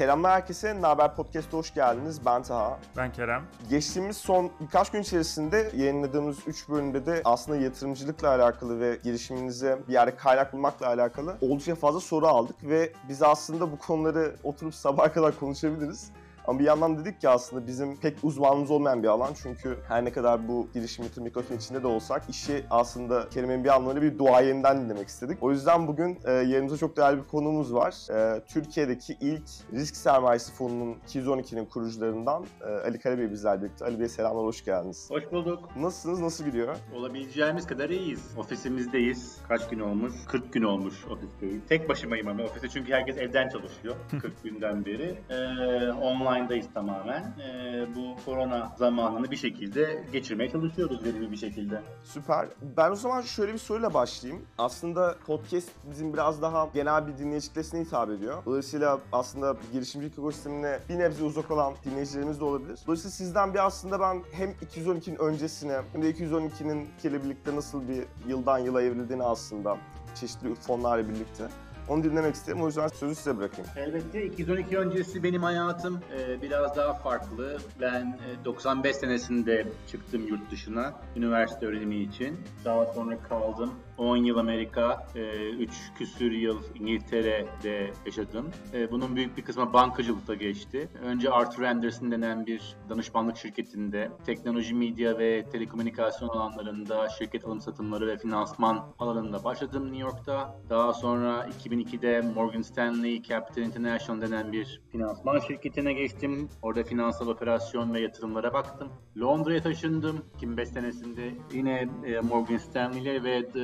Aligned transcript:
Selamlar 0.00 0.32
herkese. 0.32 0.82
Naber 0.82 1.14
Podcast'a 1.16 1.56
hoş 1.56 1.74
geldiniz. 1.74 2.26
Ben 2.26 2.42
Taha. 2.42 2.78
Ben 2.96 3.12
Kerem. 3.12 3.42
Geçtiğimiz 3.70 4.16
son 4.16 4.50
birkaç 4.60 4.90
gün 4.90 5.02
içerisinde 5.02 5.70
yayınladığımız 5.76 6.38
3 6.46 6.68
bölümde 6.68 7.06
de 7.06 7.22
aslında 7.24 7.58
yatırımcılıkla 7.58 8.28
alakalı 8.28 8.80
ve 8.80 8.98
girişiminize 9.04 9.78
bir 9.88 9.92
yerde 9.92 10.16
kaynak 10.16 10.52
bulmakla 10.52 10.86
alakalı 10.86 11.36
oldukça 11.40 11.74
fazla 11.74 12.00
soru 12.00 12.26
aldık 12.26 12.56
ve 12.62 12.92
biz 13.08 13.22
aslında 13.22 13.72
bu 13.72 13.78
konuları 13.78 14.36
oturup 14.44 14.74
sabaha 14.74 15.12
kadar 15.12 15.38
konuşabiliriz. 15.38 16.10
Ama 16.46 16.58
bir 16.58 16.64
yandan 16.64 16.98
dedik 16.98 17.20
ki 17.20 17.28
aslında 17.28 17.66
bizim 17.66 17.96
pek 17.96 18.16
uzmanımız 18.22 18.70
olmayan 18.70 19.02
bir 19.02 19.08
alan. 19.08 19.32
Çünkü 19.42 19.78
her 19.88 20.04
ne 20.04 20.12
kadar 20.12 20.48
bu 20.48 20.68
girişim 20.74 21.04
yatırım 21.04 21.26
ekosisteminin 21.26 21.60
içinde 21.64 21.82
de 21.82 21.86
olsak 21.86 22.22
işi 22.28 22.64
aslında 22.70 23.28
kelimenin 23.28 23.64
bir 23.64 23.68
anlamıyla 23.68 24.02
bir 24.02 24.18
duayeninden 24.18 24.80
dinlemek 24.84 25.08
istedik. 25.08 25.42
O 25.42 25.50
yüzden 25.50 25.86
bugün 25.86 26.18
e, 26.24 26.32
yanımızda 26.32 26.76
çok 26.78 26.96
değerli 26.96 27.18
bir 27.22 27.28
konuğumuz 27.28 27.74
var. 27.74 27.94
E, 28.10 28.44
Türkiye'deki 28.46 29.16
ilk 29.20 29.42
risk 29.72 29.96
sermayesi 29.96 30.52
fonunun 30.52 30.96
212'nin 31.08 31.64
kurucularından 31.64 32.44
e, 32.60 32.64
Ali 32.66 32.98
Karabey 32.98 33.30
bizlerle 33.30 33.62
birlikte. 33.62 33.84
Ali 33.84 34.00
Bey 34.00 34.08
selamlar, 34.08 34.44
hoş 34.44 34.64
geldiniz. 34.64 35.10
Hoş 35.10 35.32
bulduk. 35.32 35.76
Nasılsınız, 35.76 36.20
nasıl 36.20 36.44
gidiyor? 36.44 36.76
Olabileceğimiz 36.94 37.66
kadar 37.66 37.90
iyiyiz. 37.90 38.20
Ofisimizdeyiz. 38.38 39.38
Kaç 39.48 39.68
gün 39.68 39.80
olmuş? 39.80 40.12
40 40.28 40.52
gün 40.52 40.62
olmuş 40.62 41.04
ofisteyiz. 41.10 41.60
Tek 41.68 41.88
başımayım 41.88 42.28
ama 42.28 42.42
ofiste 42.44 42.68
çünkü 42.68 42.92
herkes 42.92 43.16
evden 43.18 43.48
çalışıyor 43.48 43.94
40 44.10 44.42
günden 44.44 44.84
beri. 44.84 45.18
Ee, 45.30 45.92
online'dayız 46.30 46.66
tamamen. 46.74 47.22
Ee, 47.22 47.86
bu 47.96 48.16
korona 48.24 48.72
zamanını 48.78 49.30
bir 49.30 49.36
şekilde 49.36 50.04
geçirmeye 50.12 50.50
çalışıyoruz 50.50 51.04
verimli 51.04 51.30
bir 51.30 51.36
şekilde. 51.36 51.82
Süper. 52.04 52.48
Ben 52.76 52.90
o 52.90 52.94
zaman 52.94 53.20
şöyle 53.20 53.52
bir 53.52 53.58
soruyla 53.58 53.94
başlayayım. 53.94 54.46
Aslında 54.58 55.16
podcast 55.26 55.68
bizim 55.90 56.12
biraz 56.12 56.42
daha 56.42 56.68
genel 56.74 57.06
bir 57.06 57.18
dinleyici 57.18 57.48
kitlesine 57.48 57.80
hitap 57.80 58.10
ediyor. 58.10 58.42
Dolayısıyla 58.46 58.98
aslında 59.12 59.56
girişimcilik 59.72 60.18
ekosistemine 60.18 60.78
bir 60.88 60.98
nebze 60.98 61.24
uzak 61.24 61.50
olan 61.50 61.74
dinleyicilerimiz 61.84 62.40
de 62.40 62.44
olabilir. 62.44 62.78
Dolayısıyla 62.86 63.10
sizden 63.10 63.54
bir 63.54 63.66
aslında 63.66 64.00
ben 64.00 64.22
hem 64.32 64.50
212'nin 64.50 65.16
öncesine 65.16 65.80
hem 65.92 66.02
de 66.02 66.10
212'nin 66.10 66.88
ile 67.04 67.24
birlikte 67.24 67.56
nasıl 67.56 67.88
bir 67.88 68.04
yıldan 68.28 68.58
yıla 68.58 68.82
evrildiğini 68.82 69.22
aslında 69.22 69.76
çeşitli 70.14 70.54
fonlarla 70.54 71.08
birlikte 71.08 71.48
onu 71.90 72.04
dinlemek 72.04 72.34
isterim. 72.34 72.62
O 72.62 72.66
yüzden 72.66 72.88
sözü 72.88 73.14
size 73.14 73.36
bırakayım. 73.38 73.70
Elbette 73.76 74.24
212 74.24 74.78
öncesi 74.78 75.22
benim 75.22 75.42
hayatım 75.42 76.00
e, 76.18 76.42
biraz 76.42 76.76
daha 76.76 76.94
farklı. 76.94 77.58
Ben 77.80 78.18
e, 78.40 78.44
95 78.44 78.96
senesinde 78.96 79.66
çıktım 79.90 80.26
yurt 80.26 80.50
dışına 80.50 80.94
üniversite 81.16 81.66
öğrenimi 81.66 81.96
için. 81.96 82.40
Daha 82.64 82.86
sonra 82.86 83.18
kaldım. 83.28 83.74
10 84.00 84.16
yıl 84.16 84.36
Amerika, 84.38 85.06
3 85.14 85.70
e, 85.70 85.94
küsür 85.98 86.32
yıl 86.32 86.62
İngiltere'de 86.74 87.90
yaşadım. 88.06 88.50
E, 88.74 88.90
bunun 88.90 89.16
büyük 89.16 89.36
bir 89.36 89.42
kısmı 89.42 89.72
bankacılıkta 89.72 90.34
geçti. 90.34 90.88
Önce 91.02 91.30
Arthur 91.30 91.62
Anderson 91.62 92.10
denen 92.10 92.46
bir 92.46 92.76
danışmanlık 92.88 93.36
şirketinde 93.36 94.10
teknoloji, 94.26 94.74
medya 94.74 95.18
ve 95.18 95.44
telekomünikasyon 95.52 96.28
alanlarında 96.28 97.08
şirket 97.08 97.44
alım 97.44 97.60
satımları 97.60 98.06
ve 98.06 98.18
finansman 98.18 98.86
alanında 98.98 99.44
başladım 99.44 99.84
New 99.84 99.98
York'ta. 99.98 100.56
Daha 100.70 100.92
sonra 100.92 101.48
2002'de 101.64 102.20
Morgan 102.34 102.62
Stanley 102.62 103.22
Capital 103.22 103.62
International 103.62 104.20
denen 104.20 104.52
bir 104.52 104.82
finansman 104.92 105.38
şirketine 105.38 105.92
geçtim. 105.92 106.48
Orada 106.62 106.82
finansal 106.82 107.26
operasyon 107.26 107.94
ve 107.94 108.00
yatırımlara 108.00 108.52
baktım. 108.52 108.88
Londra'ya 109.18 109.62
taşındım 109.62 110.24
2005 110.36 110.68
senesinde. 110.68 111.34
Yine 111.52 111.88
e, 112.04 112.20
Morgan 112.20 112.56
Stanley'le 112.56 113.24
ve 113.24 113.54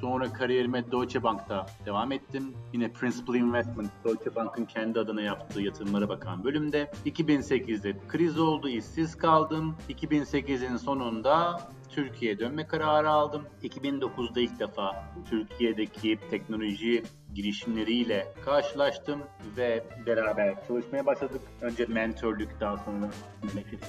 sonra 0.00 0.32
kariyerime 0.32 0.90
Deutsche 0.90 1.22
Bank'ta 1.22 1.66
devam 1.86 2.12
ettim. 2.12 2.54
Yine 2.72 2.92
Principal 2.92 3.34
Investment, 3.34 3.90
Deutsche 4.04 4.34
Bank'ın 4.34 4.64
kendi 4.64 5.00
adına 5.00 5.22
yaptığı 5.22 5.60
yatırımlara 5.60 6.08
bakan 6.08 6.44
bölümde. 6.44 6.90
2008'de 7.06 7.96
kriz 8.08 8.38
oldu, 8.38 8.68
işsiz 8.68 9.16
kaldım. 9.16 9.76
2008'in 9.88 10.76
sonunda 10.76 11.60
Türkiye'ye 11.94 12.38
dönme 12.38 12.66
kararı 12.66 13.10
aldım. 13.10 13.46
2009'da 13.62 14.40
ilk 14.40 14.60
defa 14.60 15.04
Türkiye'deki 15.30 16.18
teknoloji 16.30 17.02
girişimleriyle 17.34 18.26
karşılaştım 18.44 19.20
ve 19.56 19.84
beraber 20.06 20.66
çalışmaya 20.68 21.06
başladık. 21.06 21.40
Önce 21.60 21.86
mentorluk 21.86 22.60
daha 22.60 22.76
sonra 22.76 23.10
memleket 23.42 23.80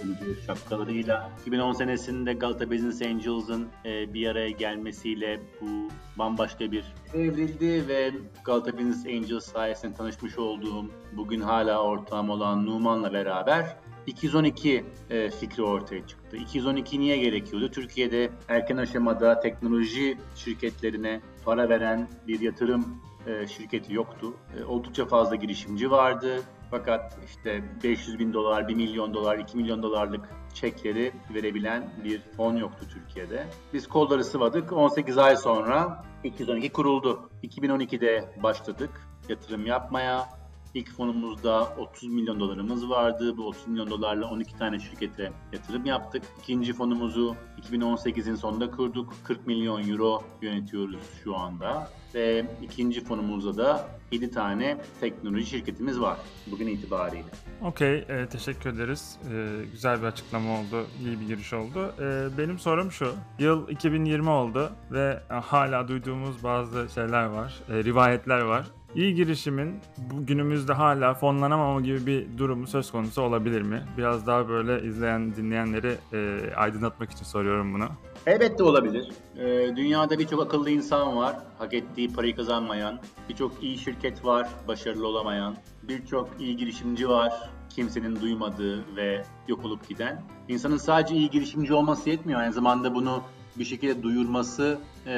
şapkalarıyla. 0.46 1.32
2010 1.42 1.74
senesinde 1.74 2.34
Galata 2.34 2.72
Business 2.72 3.02
Angels'ın 3.02 3.68
e, 3.86 4.14
bir 4.14 4.28
araya 4.28 4.50
gelmesiyle 4.50 5.40
bu 5.62 5.90
bambaşka 6.20 6.72
bir 6.72 6.86
evrildi 7.14 7.88
ve 7.88 8.12
Galata 8.46 8.74
Business 8.74 9.06
Angels 9.06 9.46
sayesinde 9.46 9.94
tanışmış 9.94 10.38
olduğum 10.38 10.86
bugün 11.14 11.42
hala 11.42 11.84
ortağım 11.84 12.30
olan 12.30 12.66
Numan'la 12.66 13.14
beraber 13.14 13.78
212 14.08 14.86
e, 15.10 15.30
fikri 15.30 15.64
ortaya 15.64 16.08
çıktı. 16.08 16.38
212 16.38 17.00
niye 17.00 17.18
gerekiyordu? 17.18 17.72
Türkiye'de 17.72 18.30
erken 18.48 18.78
aşamada 18.78 19.40
teknoloji 19.40 20.18
şirketlerine 20.36 21.22
para 21.46 21.70
veren 21.70 22.10
bir 22.28 22.40
yatırım 22.40 23.02
e, 23.28 23.48
şirketi 23.48 23.94
yoktu. 23.94 24.34
E, 24.60 24.64
oldukça 24.64 25.06
fazla 25.06 25.36
girişimci 25.36 25.92
vardı. 25.92 26.42
Fakat 26.72 27.18
işte 27.26 27.64
500 27.84 28.20
bin 28.20 28.34
dolar, 28.34 28.68
1 28.68 28.76
milyon 28.76 29.14
dolar, 29.14 29.38
2 29.38 29.58
milyon 29.58 29.84
dolarlık 29.84 30.30
çekleri 30.54 31.12
verebilen 31.34 31.90
bir 32.04 32.22
fon 32.38 32.56
yoktu 32.56 32.86
Türkiye'de. 32.94 33.46
Biz 33.74 33.88
kolları 33.88 34.24
sıvadık. 34.24 34.74
18 34.74 35.18
ay 35.18 35.36
sonra 35.36 36.06
212 36.24 36.72
kuruldu. 36.72 37.30
2012'de 37.44 38.36
başladık 38.44 38.90
yatırım 39.30 39.66
yapmaya. 39.66 40.41
İlk 40.74 40.92
fonumuzda 40.92 41.76
30 41.78 42.10
milyon 42.10 42.40
dolarımız 42.40 42.90
vardı. 42.90 43.38
Bu 43.38 43.48
30 43.48 43.68
milyon 43.68 43.90
dolarla 43.90 44.28
12 44.28 44.58
tane 44.58 44.80
şirkete 44.80 45.32
yatırım 45.54 45.86
yaptık. 45.86 46.24
İkinci 46.40 46.74
fonumuzu 46.74 47.36
2018'in 47.62 48.36
sonunda 48.36 48.72
kurduk. 48.72 49.14
40 49.24 49.48
milyon 49.48 49.90
euro 49.90 50.24
yönetiyoruz 50.42 51.04
şu 51.24 51.36
anda. 51.36 51.90
Ve 52.16 52.46
ikinci 52.62 53.04
fonumuzda 53.04 53.58
da 53.58 53.90
7 54.12 54.32
tane 54.32 54.78
teknoloji 55.00 55.46
şirketimiz 55.46 56.02
var 56.02 56.18
bugün 56.48 56.68
itibariyle. 56.68 57.26
Okey, 57.62 58.06
e, 58.10 58.28
teşekkür 58.28 58.70
ederiz. 58.70 59.18
E, 59.34 59.66
güzel 59.72 60.02
bir 60.02 60.08
açıklama 60.08 60.60
oldu, 60.60 60.88
iyi 61.06 61.20
bir 61.20 61.28
giriş 61.28 61.54
oldu. 61.54 61.96
E, 62.00 62.38
benim 62.38 62.60
sorum 62.60 62.92
şu, 62.92 63.16
yıl 63.40 63.70
2020 63.70 64.30
oldu 64.30 64.72
ve 64.92 65.20
hala 65.30 65.88
duyduğumuz 65.88 66.44
bazı 66.44 66.90
şeyler 66.94 67.26
var, 67.26 67.60
e, 67.70 67.84
rivayetler 67.84 68.42
var. 68.42 68.66
İyi 68.96 69.16
girişimin 69.16 69.80
günümüzde 70.20 70.74
hala 70.74 71.14
fonlanamama 71.14 71.82
gibi 71.82 72.06
bir 72.06 72.38
durumu 72.38 72.68
söz 72.68 72.92
konusu 72.92 73.22
olabilir 73.22 73.62
mi? 73.62 73.86
Biraz 73.98 74.28
daha 74.28 74.50
böyle 74.50 74.88
izleyen, 74.88 75.36
dinleyenleri 75.36 75.96
e, 76.14 76.40
aydınlatmak 76.56 77.12
için 77.12 77.26
soruyorum 77.26 77.74
bunu. 77.74 77.88
Elbette 78.28 78.64
olabilir. 78.64 79.10
Ee, 79.38 79.76
dünyada 79.76 80.20
birçok 80.20 80.42
akıllı 80.44 80.70
insan 80.70 81.18
var, 81.18 81.36
hak 81.58 81.74
ettiği 81.74 82.14
parayı 82.14 82.36
kazanmayan. 82.36 83.00
Birçok 83.30 83.64
iyi 83.64 83.78
şirket 83.78 84.26
var, 84.26 84.50
başarılı 84.68 85.08
olamayan. 85.08 85.56
Birçok 85.84 86.30
iyi 86.40 86.58
girişimci 86.58 87.10
var, 87.10 87.34
kimsenin 87.70 88.22
duymadığı 88.22 88.96
ve 88.96 89.24
yok 89.48 89.66
olup 89.66 89.90
giden. 89.90 90.24
İnsanın 90.48 90.78
sadece 90.78 91.16
iyi 91.16 91.30
girişimci 91.30 91.74
olması 91.74 92.10
yetmiyor. 92.10 92.40
Aynı 92.40 92.54
zamanda 92.54 92.96
bunu 92.96 93.24
bir 93.56 93.66
şekilde 93.66 94.04
duyurması 94.04 94.80
e, 95.06 95.14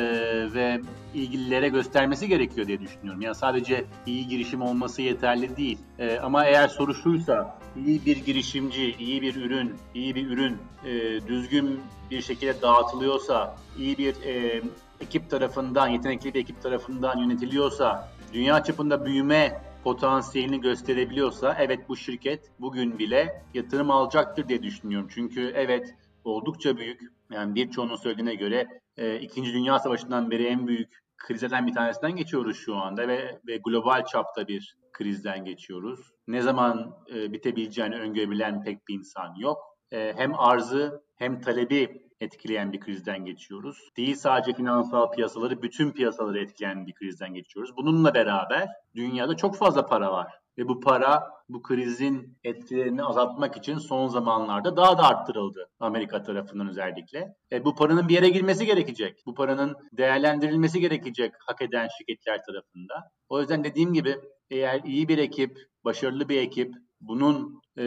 ve 0.53 0.81
ilgililere 1.13 1.69
göstermesi 1.69 2.27
gerekiyor 2.27 2.67
diye 2.67 2.79
düşünüyorum. 2.79 3.21
Yani 3.21 3.35
sadece 3.35 3.85
iyi 4.05 4.27
girişim 4.27 4.61
olması 4.61 5.01
yeterli 5.01 5.57
değil. 5.57 5.77
E, 5.99 6.19
ama 6.19 6.45
eğer 6.45 6.67
soru 6.67 6.93
şuysa 6.93 7.59
iyi 7.85 8.05
bir 8.05 8.17
girişimci, 8.17 8.95
iyi 8.99 9.21
bir 9.21 9.35
ürün, 9.35 9.73
iyi 9.95 10.15
bir 10.15 10.27
ürün 10.29 10.57
e, 10.85 10.91
düzgün 11.27 11.79
bir 12.11 12.21
şekilde 12.21 12.61
dağıtılıyorsa, 12.61 13.55
iyi 13.77 13.97
bir 13.97 14.15
e, 14.23 14.61
ekip 15.01 15.29
tarafından, 15.29 15.87
yetenekli 15.87 16.33
bir 16.33 16.39
ekip 16.39 16.61
tarafından 16.61 17.17
yönetiliyorsa, 17.17 18.09
dünya 18.33 18.63
çapında 18.63 19.05
büyüme 19.05 19.61
potansiyelini 19.83 20.61
gösterebiliyorsa 20.61 21.55
evet 21.59 21.89
bu 21.89 21.97
şirket 21.97 22.51
bugün 22.59 22.99
bile 22.99 23.43
yatırım 23.53 23.91
alacaktır 23.91 24.49
diye 24.49 24.63
düşünüyorum. 24.63 25.07
Çünkü 25.13 25.53
evet 25.55 25.95
oldukça 26.25 26.77
büyük. 26.77 27.01
Yani 27.33 27.55
birçoğunun 27.55 27.95
söylediğine 27.95 28.35
göre 28.35 28.67
e, 28.97 29.19
İkinci 29.19 29.53
Dünya 29.53 29.79
Savaşı'ndan 29.79 30.31
beri 30.31 30.45
en 30.45 30.67
büyük 30.67 31.03
krizlerden 31.17 31.67
bir 31.67 31.73
tanesinden 31.73 32.15
geçiyoruz 32.15 32.57
şu 32.57 32.75
anda 32.75 33.07
ve, 33.07 33.39
ve 33.47 33.57
global 33.57 34.05
çapta 34.05 34.47
bir 34.47 34.75
krizden 34.93 35.45
geçiyoruz. 35.45 35.99
Ne 36.27 36.41
zaman 36.41 36.97
e, 37.13 37.33
bitebileceğini 37.33 37.95
öngörebilen 37.95 38.63
pek 38.63 38.87
bir 38.87 38.93
insan 38.93 39.35
yok. 39.35 39.57
E, 39.91 40.13
hem 40.17 40.39
arzı 40.39 41.03
hem 41.15 41.41
talebi 41.41 42.03
etkileyen 42.21 42.73
bir 42.73 42.79
krizden 42.79 43.25
geçiyoruz. 43.25 43.89
Değil 43.97 44.15
sadece 44.15 44.53
finansal 44.53 45.11
piyasaları, 45.11 45.61
bütün 45.61 45.91
piyasaları 45.91 46.39
etkileyen 46.39 46.87
bir 46.87 46.93
krizden 46.93 47.33
geçiyoruz. 47.33 47.77
Bununla 47.77 48.13
beraber 48.13 48.67
dünyada 48.95 49.35
çok 49.35 49.55
fazla 49.55 49.85
para 49.85 50.11
var. 50.11 50.42
Ve 50.57 50.67
bu 50.67 50.79
para 50.79 51.33
bu 51.49 51.61
krizin 51.61 52.37
etkilerini 52.43 53.03
azaltmak 53.03 53.57
için 53.57 53.77
son 53.77 54.07
zamanlarda 54.07 54.77
daha 54.77 54.97
da 54.97 55.03
arttırıldı 55.03 55.69
Amerika 55.79 56.23
tarafından 56.23 56.69
özellikle. 56.69 57.35
E, 57.51 57.65
bu 57.65 57.75
paranın 57.75 58.07
bir 58.07 58.13
yere 58.13 58.29
girmesi 58.29 58.65
gerekecek. 58.65 59.23
Bu 59.25 59.35
paranın 59.35 59.75
değerlendirilmesi 59.91 60.79
gerekecek 60.79 61.33
hak 61.39 61.61
eden 61.61 61.87
şirketler 61.97 62.43
tarafında. 62.43 63.11
O 63.29 63.39
yüzden 63.39 63.63
dediğim 63.63 63.93
gibi 63.93 64.15
eğer 64.49 64.81
iyi 64.83 65.07
bir 65.07 65.17
ekip, 65.17 65.57
başarılı 65.85 66.29
bir 66.29 66.41
ekip, 66.41 66.73
bunun 67.01 67.61
e, 67.77 67.83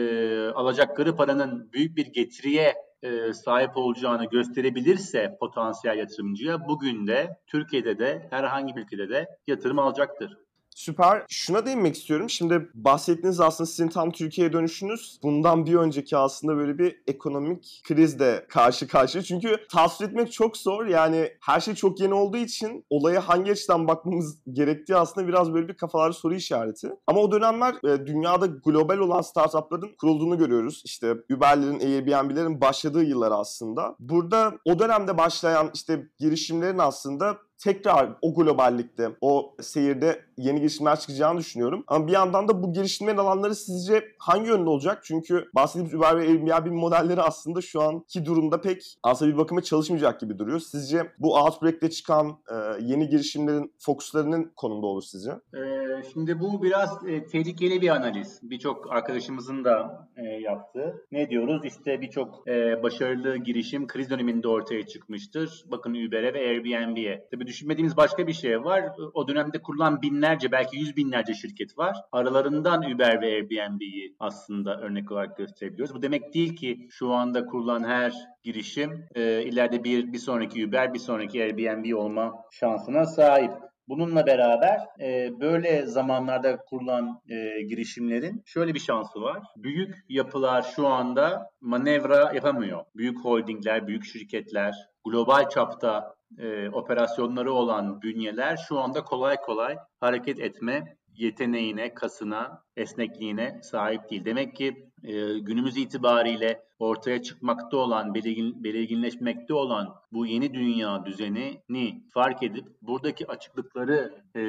alacakları 0.47 1.15
paranın 1.15 1.71
büyük 1.71 1.97
bir 1.97 2.05
getiriye 2.05 2.73
e, 3.03 3.33
sahip 3.33 3.77
olacağını 3.77 4.25
gösterebilirse 4.25 5.37
potansiyel 5.39 5.97
yatırımcıya 5.97 6.67
bugün 6.67 7.07
de 7.07 7.37
Türkiye'de 7.47 7.99
de 7.99 8.27
herhangi 8.29 8.75
bir 8.75 8.81
ülkede 8.81 9.09
de 9.09 9.27
yatırım 9.47 9.79
alacaktır. 9.79 10.37
Süper. 10.77 11.25
Şuna 11.29 11.65
değinmek 11.65 11.95
istiyorum. 11.95 12.29
Şimdi 12.29 12.69
bahsettiğiniz 12.73 13.39
aslında 13.39 13.67
sizin 13.67 13.87
tam 13.87 14.11
Türkiye'ye 14.11 14.53
dönüşünüz 14.53 15.19
bundan 15.23 15.65
bir 15.65 15.75
önceki 15.75 16.17
aslında 16.17 16.57
böyle 16.57 16.77
bir 16.77 17.01
ekonomik 17.07 17.81
krizle 17.87 18.45
karşı 18.49 18.87
karşıya. 18.87 19.23
Çünkü 19.23 19.57
tasvir 19.71 20.07
etmek 20.07 20.31
çok 20.31 20.57
zor. 20.57 20.85
Yani 20.85 21.31
her 21.41 21.59
şey 21.59 21.75
çok 21.75 21.99
yeni 21.99 22.13
olduğu 22.13 22.37
için 22.37 22.85
olaya 22.89 23.27
hangi 23.29 23.51
açıdan 23.51 23.87
bakmamız 23.87 24.37
gerektiği 24.53 24.95
aslında 24.95 25.27
biraz 25.27 25.53
böyle 25.53 25.67
bir 25.67 25.77
kafalarda 25.77 26.13
soru 26.13 26.35
işareti. 26.35 26.89
Ama 27.07 27.21
o 27.21 27.31
dönemler 27.31 27.73
e, 27.73 28.07
dünyada 28.07 28.45
global 28.45 28.97
olan 28.97 29.21
startupların 29.21 29.95
kurulduğunu 29.99 30.37
görüyoruz. 30.37 30.81
İşte 30.85 31.15
Uber'lerin, 31.35 31.79
Airbnb'lerin 31.79 32.61
başladığı 32.61 33.03
yıllar 33.03 33.31
aslında. 33.31 33.95
Burada 33.99 34.53
o 34.65 34.79
dönemde 34.79 35.17
başlayan 35.17 35.71
işte 35.73 36.07
girişimlerin 36.19 36.77
aslında 36.77 37.37
tekrar 37.57 38.09
o 38.21 38.33
globallikte, 38.35 39.09
o 39.21 39.55
seyirde 39.61 40.26
yeni 40.37 40.59
girişimler 40.59 40.99
çıkacağını 40.99 41.39
düşünüyorum. 41.39 41.83
Ama 41.87 42.07
bir 42.07 42.11
yandan 42.11 42.47
da 42.47 42.63
bu 42.63 42.73
girişimlerin 42.73 43.17
alanları 43.17 43.55
sizce 43.55 44.03
hangi 44.19 44.49
yönde 44.49 44.69
olacak? 44.69 44.99
Çünkü 45.03 45.49
bahsettiğimiz 45.55 45.93
Uber 45.93 46.17
ve 46.17 46.21
Airbnb 46.21 46.71
modelleri 46.71 47.21
aslında 47.21 47.61
şu 47.61 47.81
anki 47.81 48.25
durumda 48.25 48.61
pek 48.61 48.97
aslında 49.03 49.33
bir 49.33 49.37
bakıma 49.37 49.61
çalışmayacak 49.61 50.19
gibi 50.19 50.39
duruyor. 50.39 50.59
Sizce 50.59 51.11
bu 51.19 51.35
Outbreak'te 51.35 51.89
çıkan 51.89 52.27
e, 52.29 52.55
yeni 52.81 53.09
girişimlerin 53.09 53.73
fokuslarının 53.79 54.51
konumda 54.55 54.87
olur 54.87 55.01
sizce? 55.01 55.31
Ee, 55.31 56.03
şimdi 56.13 56.39
bu 56.39 56.63
biraz 56.63 57.07
e, 57.07 57.25
tehlikeli 57.25 57.81
bir 57.81 57.89
analiz. 57.89 58.39
Birçok 58.43 58.91
arkadaşımızın 58.91 59.63
da 59.63 60.07
e, 60.17 60.23
yaptığı. 60.23 61.05
Ne 61.11 61.29
diyoruz? 61.29 61.61
İşte 61.65 62.01
birçok 62.01 62.47
e, 62.47 62.83
başarılı 62.83 63.37
girişim 63.37 63.87
kriz 63.87 64.09
döneminde 64.09 64.47
ortaya 64.47 64.87
çıkmıştır. 64.87 65.65
Bakın 65.71 65.91
Uber'e 65.91 66.33
ve 66.33 66.39
Airbnb'ye. 66.39 67.27
Tabii 67.31 67.47
düşünmediğimiz 67.47 67.97
başka 67.97 68.27
bir 68.27 68.33
şey 68.33 68.63
var. 68.63 68.83
O 69.13 69.27
dönemde 69.27 69.61
kurulan 69.61 70.01
binlerce 70.27 70.51
belki 70.51 70.77
yüz 70.77 70.97
binlerce 70.97 71.33
şirket 71.33 71.77
var. 71.77 71.97
Aralarından 72.11 72.91
Uber 72.91 73.21
ve 73.21 73.25
Airbnb'yi 73.25 74.15
aslında 74.19 74.81
örnek 74.81 75.11
olarak 75.11 75.37
gösterebiliyoruz. 75.37 75.95
Bu 75.95 76.01
demek 76.01 76.33
değil 76.33 76.55
ki 76.55 76.87
şu 76.91 77.11
anda 77.11 77.45
kurulan 77.45 77.83
her 77.83 78.13
girişim 78.43 79.05
e, 79.15 79.43
ileride 79.43 79.83
bir 79.83 80.13
bir 80.13 80.17
sonraki 80.17 80.67
Uber, 80.67 80.93
bir 80.93 80.99
sonraki 80.99 81.43
Airbnb 81.43 81.97
olma 81.97 82.33
şansına 82.51 83.05
sahip. 83.05 83.51
Bununla 83.87 84.25
beraber 84.25 84.79
e, 84.99 85.39
böyle 85.39 85.85
zamanlarda 85.85 86.57
kurulan 86.57 87.21
e, 87.29 87.61
girişimlerin 87.61 88.43
şöyle 88.45 88.73
bir 88.73 88.79
şansı 88.79 89.21
var. 89.21 89.43
Büyük 89.57 89.95
yapılar 90.09 90.61
şu 90.75 90.87
anda 90.87 91.49
manevra 91.61 92.31
yapamıyor. 92.33 92.85
Büyük 92.95 93.25
holdingler, 93.25 93.87
büyük 93.87 94.05
şirketler, 94.05 94.75
global 95.05 95.49
çapta 95.49 96.16
e, 96.37 96.69
operasyonları 96.69 97.53
olan 97.53 98.01
bünyeler 98.01 98.57
şu 98.67 98.79
anda 98.79 99.03
kolay 99.03 99.37
kolay 99.41 99.77
hareket 99.99 100.39
etme 100.39 100.97
yeteneğine, 101.17 101.93
kasına, 101.93 102.63
esnekliğine 102.75 103.59
sahip 103.63 104.09
değil. 104.09 104.25
Demek 104.25 104.55
ki 104.55 104.89
e, 105.03 105.39
günümüz 105.39 105.77
itibariyle 105.77 106.63
ortaya 106.79 107.21
çıkmakta 107.21 107.77
olan, 107.77 108.13
belirgin, 108.13 108.63
belirginleşmekte 108.63 109.53
olan 109.53 109.95
bu 110.11 110.25
yeni 110.25 110.53
dünya 110.53 111.05
düzenini 111.05 112.03
fark 112.13 112.43
edip 112.43 112.65
buradaki 112.81 113.27
açıklıkları 113.27 114.23
e, 114.35 114.41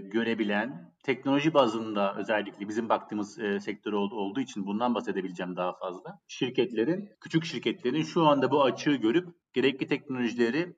görebilen, 0.00 0.92
teknoloji 1.02 1.54
bazında 1.54 2.14
özellikle 2.16 2.68
bizim 2.68 2.88
baktığımız 2.88 3.38
e, 3.38 3.60
sektör 3.60 3.92
olduğu, 3.92 4.16
olduğu 4.16 4.40
için 4.40 4.66
bundan 4.66 4.94
bahsedebileceğim 4.94 5.56
daha 5.56 5.72
fazla. 5.72 6.18
Şirketlerin, 6.28 7.10
küçük 7.20 7.44
şirketlerin 7.44 8.02
şu 8.02 8.26
anda 8.26 8.50
bu 8.50 8.64
açığı 8.64 8.94
görüp 8.94 9.28
gerekli 9.58 9.86
teknolojileri 9.86 10.76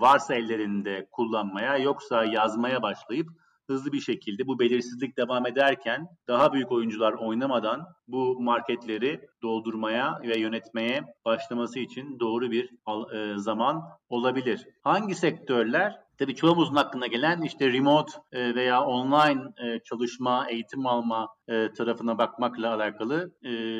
varsa 0.00 0.34
ellerinde 0.34 1.08
kullanmaya 1.12 1.78
yoksa 1.78 2.24
yazmaya 2.24 2.82
başlayıp 2.82 3.28
hızlı 3.68 3.92
bir 3.92 4.00
şekilde 4.00 4.46
bu 4.46 4.58
belirsizlik 4.58 5.16
devam 5.16 5.46
ederken 5.46 6.06
daha 6.28 6.52
büyük 6.52 6.72
oyuncular 6.72 7.12
oynamadan 7.12 7.86
bu 8.08 8.40
marketleri 8.40 9.20
doldurmaya 9.42 10.20
ve 10.22 10.38
yönetmeye 10.38 11.02
başlaması 11.24 11.78
için 11.78 12.20
doğru 12.20 12.50
bir 12.50 12.70
e, 13.14 13.38
zaman 13.38 13.82
olabilir. 14.08 14.66
Hangi 14.82 15.14
sektörler? 15.14 15.96
Tabii 16.18 16.34
çoğumuzun 16.34 16.76
aklına 16.76 17.06
gelen 17.06 17.42
işte 17.42 17.72
remote 17.72 18.12
e, 18.32 18.54
veya 18.54 18.84
online 18.84 19.42
e, 19.64 19.80
çalışma, 19.84 20.46
eğitim 20.50 20.86
alma 20.86 21.28
tarafına 21.76 22.18
bakmakla 22.18 22.74
alakalı 22.74 23.32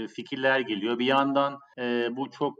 fikirler 0.08 0.60
geliyor. 0.60 0.98
Bir 0.98 1.06
yandan 1.06 1.58
bu 2.10 2.30
çok 2.30 2.54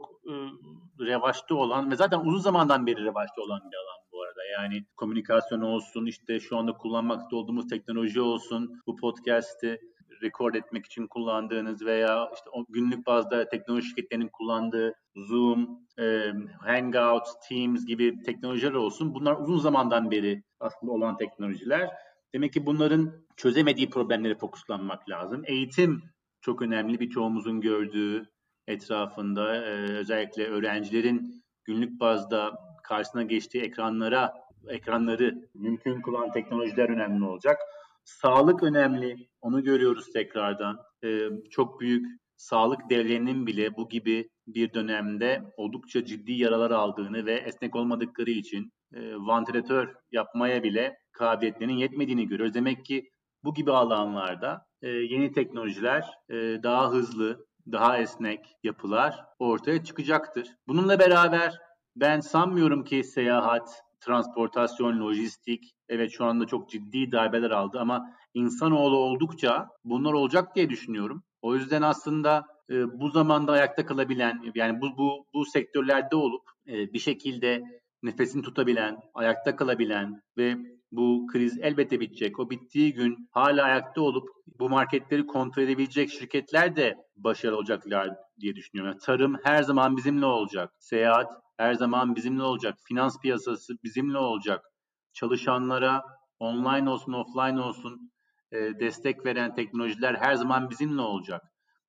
revaçta 0.99 1.55
olan 1.55 1.91
ve 1.91 1.95
zaten 1.95 2.19
uzun 2.19 2.39
zamandan 2.39 2.87
beri 2.87 3.05
revaçta 3.05 3.41
olan 3.41 3.59
bir 3.71 3.77
alan 3.77 3.98
arada. 4.21 4.41
Yani 4.59 4.85
komünikasyon 4.97 5.61
olsun, 5.61 6.05
işte 6.05 6.39
şu 6.39 6.57
anda 6.57 6.73
kullanmakta 6.73 7.35
olduğumuz 7.35 7.67
teknoloji 7.67 8.21
olsun, 8.21 8.81
bu 8.87 8.95
podcast'i 8.95 9.79
rekord 10.21 10.55
etmek 10.55 10.85
için 10.85 11.07
kullandığınız 11.07 11.85
veya 11.85 12.29
işte 12.33 12.49
günlük 12.69 13.07
bazda 13.07 13.49
teknoloji 13.49 13.87
şirketlerinin 13.87 14.29
kullandığı 14.33 14.93
Zoom, 15.15 15.79
e, 15.99 16.33
Hangout, 16.59 17.27
Teams 17.49 17.85
gibi 17.85 18.23
teknolojiler 18.23 18.71
olsun. 18.71 19.13
Bunlar 19.13 19.37
uzun 19.41 19.57
zamandan 19.57 20.11
beri 20.11 20.43
aslında 20.59 20.91
olan 20.91 21.17
teknolojiler. 21.17 21.89
Demek 22.33 22.53
ki 22.53 22.65
bunların 22.65 23.13
çözemediği 23.37 23.89
problemlere 23.89 24.35
fokuslanmak 24.35 25.09
lazım. 25.09 25.43
Eğitim 25.45 26.03
çok 26.41 26.61
önemli. 26.61 26.99
Birçoğumuzun 26.99 27.61
gördüğü 27.61 28.29
etrafında 28.67 29.55
e, 29.55 29.69
özellikle 29.97 30.47
öğrencilerin 30.47 31.43
günlük 31.63 31.99
bazda 31.99 32.68
karşısına 32.89 33.23
geçtiği 33.23 33.63
ekranlara 33.63 34.33
ekranları 34.67 35.49
mümkün 35.53 36.01
kılan 36.01 36.31
teknolojiler 36.31 36.89
önemli 36.89 37.25
olacak. 37.25 37.59
Sağlık 38.03 38.63
önemli. 38.63 39.15
Onu 39.41 39.63
görüyoruz 39.63 40.13
tekrardan. 40.13 40.79
Ee, 41.03 41.29
çok 41.49 41.79
büyük 41.79 42.05
sağlık 42.37 42.89
devlerinin 42.89 43.47
bile 43.47 43.75
bu 43.77 43.89
gibi 43.89 44.29
bir 44.47 44.73
dönemde 44.73 45.43
oldukça 45.57 46.05
ciddi 46.05 46.31
yaralar 46.31 46.71
aldığını 46.71 47.25
ve 47.25 47.33
esnek 47.33 47.75
olmadıkları 47.75 48.29
için 48.29 48.71
e, 48.93 49.15
vantilatör 49.15 49.95
yapmaya 50.11 50.63
bile 50.63 50.97
kabiliyetlerinin 51.11 51.77
yetmediğini 51.77 52.27
görüyoruz. 52.27 52.53
Demek 52.55 52.85
ki 52.85 53.09
bu 53.43 53.53
gibi 53.53 53.71
alanlarda 53.71 54.65
e, 54.81 54.87
yeni 54.87 55.31
teknolojiler 55.31 56.05
e, 56.29 56.35
daha 56.63 56.91
hızlı, 56.91 57.45
daha 57.71 57.97
esnek 57.97 58.55
yapılar 58.63 59.25
ortaya 59.39 59.83
çıkacaktır. 59.83 60.47
Bununla 60.67 60.99
beraber 60.99 61.68
ben 61.95 62.19
sanmıyorum 62.19 62.83
ki 62.83 63.03
seyahat, 63.03 63.83
transportasyon, 63.99 64.99
lojistik 64.99 65.75
evet 65.89 66.11
şu 66.11 66.25
anda 66.25 66.45
çok 66.45 66.69
ciddi 66.69 67.11
darbeler 67.11 67.51
aldı 67.51 67.79
ama 67.79 68.15
insanoğlu 68.33 68.97
oldukça 68.97 69.67
bunlar 69.83 70.13
olacak 70.13 70.55
diye 70.55 70.69
düşünüyorum. 70.69 71.23
O 71.41 71.55
yüzden 71.55 71.81
aslında 71.81 72.45
e, 72.69 72.99
bu 72.99 73.09
zamanda 73.09 73.51
ayakta 73.51 73.85
kalabilen 73.85 74.41
yani 74.55 74.81
bu 74.81 74.97
bu 74.97 75.25
bu 75.33 75.45
sektörlerde 75.45 76.15
olup 76.15 76.43
e, 76.67 76.93
bir 76.93 76.99
şekilde 76.99 77.63
nefesini 78.03 78.41
tutabilen, 78.41 78.97
ayakta 79.13 79.55
kalabilen 79.55 80.21
ve 80.37 80.55
bu 80.91 81.27
kriz 81.31 81.59
elbette 81.61 81.99
bitecek. 81.99 82.39
O 82.39 82.49
bittiği 82.49 82.93
gün 82.93 83.29
hala 83.31 83.63
ayakta 83.63 84.01
olup 84.01 84.29
bu 84.59 84.69
marketleri 84.69 85.27
kontrol 85.27 85.63
edebilecek 85.63 86.09
şirketler 86.09 86.75
de 86.75 86.95
başarılı 87.15 87.57
olacaklar 87.57 88.09
diye 88.39 88.55
düşünüyorum. 88.55 88.91
Yani 88.91 89.01
tarım 89.05 89.35
her 89.43 89.63
zaman 89.63 89.97
bizimle 89.97 90.25
olacak. 90.25 90.73
Seyahat 90.79 91.31
her 91.59 91.73
zaman 91.73 92.15
bizimle 92.15 92.43
olacak. 92.43 92.77
Finans 92.87 93.19
piyasası 93.19 93.73
bizimle 93.83 94.17
olacak. 94.17 94.65
Çalışanlara 95.13 96.03
online 96.39 96.89
olsun 96.89 97.13
offline 97.13 97.61
olsun 97.61 98.11
e, 98.51 98.57
destek 98.79 99.25
veren 99.25 99.55
teknolojiler 99.55 100.15
her 100.15 100.35
zaman 100.35 100.69
bizimle 100.69 101.01
olacak. 101.01 101.41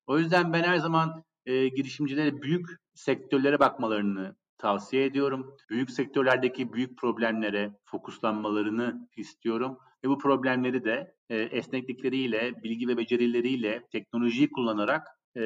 O 0.07 0.19
yüzden 0.19 0.53
ben 0.53 0.63
her 0.63 0.77
zaman 0.77 1.23
e, 1.45 1.67
girişimcilere 1.67 2.41
büyük 2.41 2.67
sektörlere 2.93 3.59
bakmalarını 3.59 4.35
tavsiye 4.57 5.05
ediyorum. 5.05 5.55
Büyük 5.69 5.91
sektörlerdeki 5.91 6.73
büyük 6.73 6.97
problemlere 6.97 7.71
fokuslanmalarını 7.85 9.09
istiyorum 9.17 9.77
ve 10.03 10.09
bu 10.09 10.17
problemleri 10.17 10.83
de 10.83 11.15
e, 11.29 11.37
esneklikleriyle, 11.37 12.63
bilgi 12.63 12.87
ve 12.87 12.97
becerileriyle, 12.97 13.87
teknolojiyi 13.91 14.51
kullanarak 14.51 15.07
e, 15.35 15.41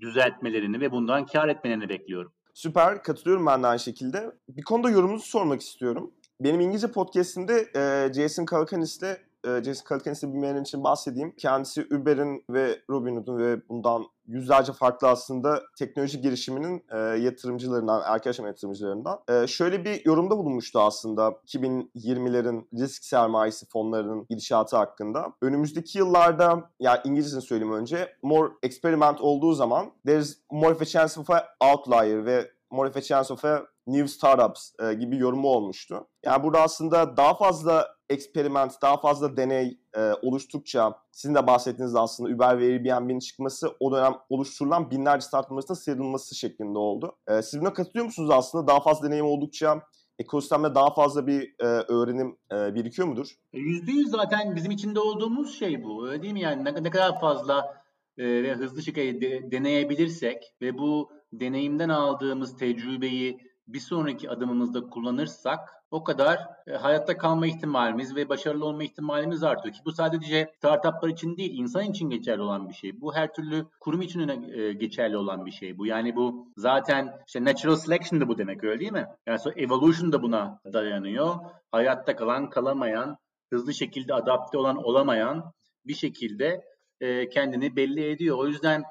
düzeltmelerini 0.00 0.80
ve 0.80 0.92
bundan 0.92 1.26
kar 1.26 1.48
etmelerini 1.48 1.88
bekliyorum. 1.88 2.35
Süper, 2.56 3.02
katılıyorum 3.02 3.46
ben 3.46 3.62
de 3.62 3.66
aynı 3.66 3.80
şekilde. 3.80 4.32
Bir 4.48 4.62
konuda 4.62 4.90
yorumunuzu 4.90 5.26
sormak 5.26 5.60
istiyorum. 5.60 6.14
Benim 6.40 6.60
İngilizce 6.60 6.92
podcast'imde 6.92 7.68
e, 7.76 8.12
Jason 8.12 8.46
Calacanis'le 8.50 9.02
e, 9.02 9.64
Jason 9.64 9.84
Calacanis'i 9.88 10.28
bilmeyenler 10.28 10.60
için 10.60 10.84
bahsedeyim. 10.84 11.34
Kendisi 11.36 11.86
Uber'in 11.94 12.44
ve 12.50 12.82
Robinhood'un 12.90 13.38
ve 13.38 13.68
bundan 13.68 14.06
yüzlerce 14.28 14.72
farklı 14.72 15.08
aslında 15.08 15.62
teknoloji 15.78 16.20
girişiminin 16.20 16.84
e, 16.92 16.98
yatırımcılarından, 16.98 18.02
erken 18.06 18.30
aşama 18.30 18.48
yatırımcılarından. 18.48 19.18
E, 19.28 19.46
şöyle 19.46 19.84
bir 19.84 20.04
yorumda 20.04 20.38
bulunmuştu 20.38 20.80
aslında 20.80 21.22
2020'lerin 21.46 22.68
risk 22.78 23.04
sermayesi 23.04 23.66
fonlarının 23.68 24.26
gidişatı 24.30 24.76
hakkında. 24.76 25.32
Önümüzdeki 25.42 25.98
yıllarda, 25.98 26.70
yani 26.80 27.00
İngilizcesini 27.04 27.42
söyleyeyim 27.42 27.74
önce, 27.74 28.12
more 28.22 28.52
experiment 28.62 29.20
olduğu 29.20 29.52
zaman 29.52 29.92
there's 30.06 30.36
more 30.50 30.74
of 30.74 30.82
a 30.82 30.84
chance 30.84 31.20
of 31.20 31.30
a 31.30 31.44
outlier 31.60 32.26
ve 32.26 32.50
more 32.70 32.88
of 32.88 32.96
a 32.96 33.02
chance 33.02 33.32
of 33.32 33.44
a 33.44 33.62
new 33.86 34.08
startups 34.08 34.72
e, 34.82 34.94
gibi 34.94 35.16
yorumu 35.16 35.48
olmuştu. 35.48 36.06
Yani 36.24 36.42
burada 36.42 36.62
aslında 36.62 37.16
daha 37.16 37.34
fazla 37.34 37.95
eksperiment, 38.10 38.82
daha 38.82 38.96
fazla 38.96 39.36
deney 39.36 39.78
e, 39.96 40.12
oluştukça 40.22 40.94
sizin 41.12 41.34
de 41.34 41.46
bahsettiğiniz 41.46 41.94
aslında 41.94 42.34
Uber 42.34 42.58
ve 42.58 42.64
Airbnb'nin 42.64 43.18
çıkması 43.18 43.76
o 43.80 43.92
dönem 43.92 44.14
oluşturulan 44.28 44.90
binlerce 44.90 45.26
startup 45.26 45.52
arasında 45.52 45.74
sıyrılması 45.74 46.34
şeklinde 46.34 46.78
oldu. 46.78 47.16
E, 47.28 47.42
siz 47.42 47.60
buna 47.60 47.72
katılıyor 47.72 48.04
musunuz 48.04 48.30
aslında? 48.30 48.66
Daha 48.66 48.80
fazla 48.80 49.06
deneyim 49.06 49.26
oldukça 49.26 49.82
ekosistemde 50.18 50.74
daha 50.74 50.94
fazla 50.94 51.26
bir 51.26 51.54
e, 51.58 51.64
öğrenim 51.66 52.36
e, 52.52 52.74
birikiyor 52.74 53.08
mudur? 53.08 53.26
Yüzde 53.52 53.92
yüz 53.92 54.10
zaten 54.10 54.56
bizim 54.56 54.70
içinde 54.70 55.00
olduğumuz 55.00 55.58
şey 55.58 55.84
bu. 55.84 56.08
Öyle 56.08 56.22
değil 56.22 56.32
mi? 56.32 56.40
Yani 56.40 56.64
ne, 56.64 56.82
ne 56.82 56.90
kadar 56.90 57.20
fazla 57.20 57.82
e, 58.18 58.24
ve 58.24 58.54
hızlı 58.54 58.82
şekilde 58.82 59.20
de, 59.20 59.50
deneyebilirsek 59.50 60.54
ve 60.62 60.78
bu 60.78 61.10
deneyimden 61.32 61.88
aldığımız 61.88 62.56
tecrübeyi 62.56 63.38
bir 63.68 63.80
sonraki 63.80 64.30
adımımızda 64.30 64.80
kullanırsak 64.80 65.76
o 65.90 66.04
kadar 66.04 66.48
e, 66.66 66.72
hayatta 66.72 67.16
kalma 67.16 67.46
ihtimalimiz 67.46 68.16
ve 68.16 68.28
başarılı 68.28 68.64
olma 68.64 68.84
ihtimalimiz 68.84 69.42
artıyor 69.42 69.74
ki 69.74 69.80
bu 69.84 69.92
sadece 69.92 70.52
startuplar 70.58 71.08
için 71.08 71.36
değil 71.36 71.58
insan 71.58 71.84
için 71.84 72.10
geçerli 72.10 72.42
olan 72.42 72.68
bir 72.68 72.74
şey. 72.74 73.00
Bu 73.00 73.14
her 73.14 73.32
türlü 73.32 73.66
kurum 73.80 74.02
için 74.02 74.28
e, 74.28 74.72
geçerli 74.72 75.16
olan 75.16 75.46
bir 75.46 75.50
şey. 75.50 75.78
Bu 75.78 75.86
yani 75.86 76.16
bu 76.16 76.52
zaten 76.56 77.18
işte 77.26 77.44
natural 77.44 77.76
selection 77.76 78.20
da 78.20 78.28
bu 78.28 78.38
demek 78.38 78.64
öyle 78.64 78.80
değil 78.80 78.92
mi? 78.92 79.06
Yani 79.26 79.38
so 79.38 79.50
evolution 79.50 80.12
da 80.12 80.22
buna 80.22 80.60
dayanıyor. 80.72 81.34
Hayatta 81.72 82.16
kalan, 82.16 82.50
kalamayan, 82.50 83.16
hızlı 83.52 83.74
şekilde 83.74 84.14
adapte 84.14 84.58
olan, 84.58 84.76
olamayan 84.76 85.52
bir 85.86 85.94
şekilde 85.94 86.64
e, 87.00 87.28
kendini 87.28 87.76
belli 87.76 88.10
ediyor. 88.10 88.38
O 88.38 88.46
yüzden 88.46 88.82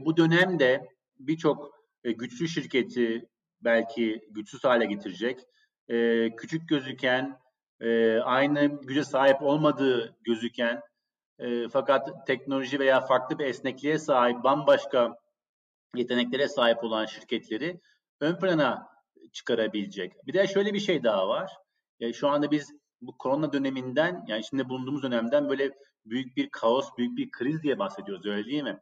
bu 0.00 0.16
dönemde 0.16 0.88
birçok 1.18 1.70
güçlü 2.04 2.48
şirketi 2.48 3.28
belki 3.60 4.28
güçsüz 4.30 4.64
hale 4.64 4.86
getirecek. 4.86 5.40
E, 5.88 6.28
küçük 6.36 6.68
gözüken, 6.68 7.40
e, 7.80 8.18
aynı 8.18 8.80
güce 8.80 9.04
sahip 9.04 9.42
olmadığı 9.42 10.16
gözüken 10.24 10.82
e, 11.38 11.68
fakat 11.68 12.26
teknoloji 12.26 12.78
veya 12.78 13.00
farklı 13.00 13.38
bir 13.38 13.44
esnekliğe 13.44 13.98
sahip 13.98 14.44
bambaşka 14.44 15.18
yeteneklere 15.96 16.48
sahip 16.48 16.84
olan 16.84 17.06
şirketleri 17.06 17.80
ön 18.20 18.36
plana 18.36 18.88
çıkarabilecek. 19.32 20.26
Bir 20.26 20.32
de 20.32 20.46
şöyle 20.46 20.74
bir 20.74 20.80
şey 20.80 21.04
daha 21.04 21.28
var. 21.28 21.52
E, 22.00 22.12
şu 22.12 22.28
anda 22.28 22.50
biz 22.50 22.72
bu 23.00 23.18
korona 23.18 23.52
döneminden 23.52 24.24
yani 24.28 24.44
şimdi 24.44 24.68
bulunduğumuz 24.68 25.02
dönemden 25.02 25.48
böyle 25.48 25.70
büyük 26.04 26.36
bir 26.36 26.50
kaos, 26.50 26.88
büyük 26.98 27.16
bir 27.16 27.30
kriz 27.30 27.62
diye 27.62 27.78
bahsediyoruz 27.78 28.26
öyle 28.26 28.44
değil 28.44 28.62
mi? 28.62 28.80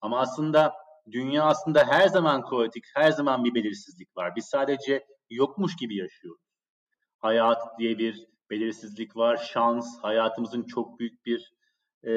Ama 0.00 0.20
aslında 0.20 0.74
dünya 1.10 1.44
aslında 1.44 1.84
her 1.84 2.08
zaman 2.08 2.42
kaotik, 2.42 2.84
her 2.94 3.10
zaman 3.10 3.44
bir 3.44 3.54
belirsizlik 3.54 4.16
var. 4.16 4.36
Biz 4.36 4.44
sadece 4.44 5.06
yokmuş 5.30 5.76
gibi 5.76 5.96
yaşıyoruz. 5.96 6.42
Hayat 7.18 7.78
diye 7.78 7.98
bir 7.98 8.26
belirsizlik 8.50 9.16
var, 9.16 9.36
şans, 9.36 10.02
hayatımızın 10.02 10.62
çok 10.62 10.98
büyük 10.98 11.26
bir 11.26 11.52
e, 12.02 12.12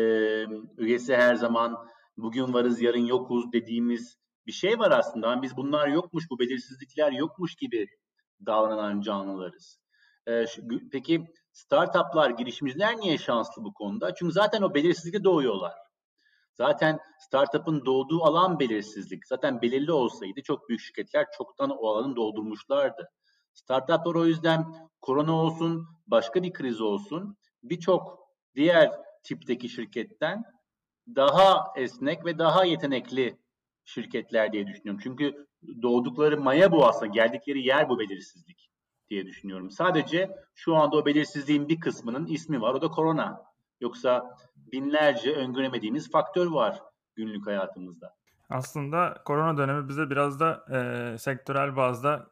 üyesi 0.78 1.16
her 1.16 1.36
zaman 1.36 1.78
bugün 2.18 2.54
varız 2.54 2.82
yarın 2.82 3.06
yokuz 3.06 3.54
dediğimiz 3.54 4.20
bir 4.48 4.52
şey 4.52 4.80
var 4.80 4.92
aslında. 4.92 5.42
Biz 5.42 5.58
bunlar 5.58 5.88
yokmuş, 5.88 6.24
bu 6.32 6.40
belirsizlikler 6.40 7.12
yokmuş 7.12 7.56
gibi 7.56 7.88
davranan 8.46 9.02
canlılarız. 9.02 9.80
E, 10.28 10.48
şu, 10.48 10.62
peki 10.92 11.26
startuplar, 11.52 12.30
girişimciler 12.30 12.98
niye 12.98 13.18
şanslı 13.18 13.64
bu 13.64 13.74
konuda? 13.74 14.16
Çünkü 14.16 14.34
zaten 14.34 14.62
o 14.62 14.74
belirsizlikte 14.74 15.24
doğuyorlar. 15.24 15.74
Zaten 16.60 17.00
startup'ın 17.20 17.86
doğduğu 17.86 18.24
alan 18.24 18.60
belirsizlik. 18.60 19.28
Zaten 19.28 19.62
belirli 19.62 19.92
olsaydı 19.92 20.42
çok 20.42 20.70
büyük 20.70 20.82
şirketler 20.82 21.26
çoktan 21.38 21.70
o 21.70 21.88
alanı 21.88 22.16
doldurmuşlardı. 22.16 23.12
Startuplar 23.54 24.16
o 24.16 24.26
yüzden 24.26 24.90
korona 25.02 25.36
olsun, 25.36 25.88
başka 26.08 26.44
bir 26.44 26.54
kriz 26.54 26.82
olsun 26.82 27.38
birçok 27.64 28.20
diğer 28.56 28.92
tipteki 29.24 29.70
şirketten 29.70 30.44
daha 31.16 31.74
esnek 31.76 32.26
ve 32.26 32.38
daha 32.38 32.66
yetenekli 32.66 33.38
şirketler 33.86 34.54
diye 34.54 34.68
düşünüyorum. 34.68 35.02
Çünkü 35.04 35.48
doğdukları 35.82 36.42
maya 36.42 36.72
bu 36.72 36.88
aslında, 36.88 37.12
geldikleri 37.12 37.68
yer 37.68 37.90
bu 37.90 38.00
belirsizlik 38.00 38.70
diye 39.10 39.26
düşünüyorum. 39.26 39.72
Sadece 39.72 40.36
şu 40.56 40.76
anda 40.76 40.98
o 40.98 41.06
belirsizliğin 41.06 41.70
bir 41.70 41.80
kısmının 41.80 42.28
ismi 42.28 42.62
var, 42.62 42.74
o 42.74 42.82
da 42.82 42.88
korona. 42.88 43.50
Yoksa 43.82 44.38
binlerce 44.72 45.36
öngöremediğimiz 45.36 46.12
faktör 46.12 46.48
var 46.48 46.82
günlük 47.16 47.48
hayatımızda. 47.48 48.16
Aslında 48.50 49.22
korona 49.26 49.58
dönemi 49.58 49.90
bize 49.90 50.10
biraz 50.10 50.40
da 50.40 50.66
e, 50.72 51.18
sektörel 51.18 51.76
bazda 51.76 52.28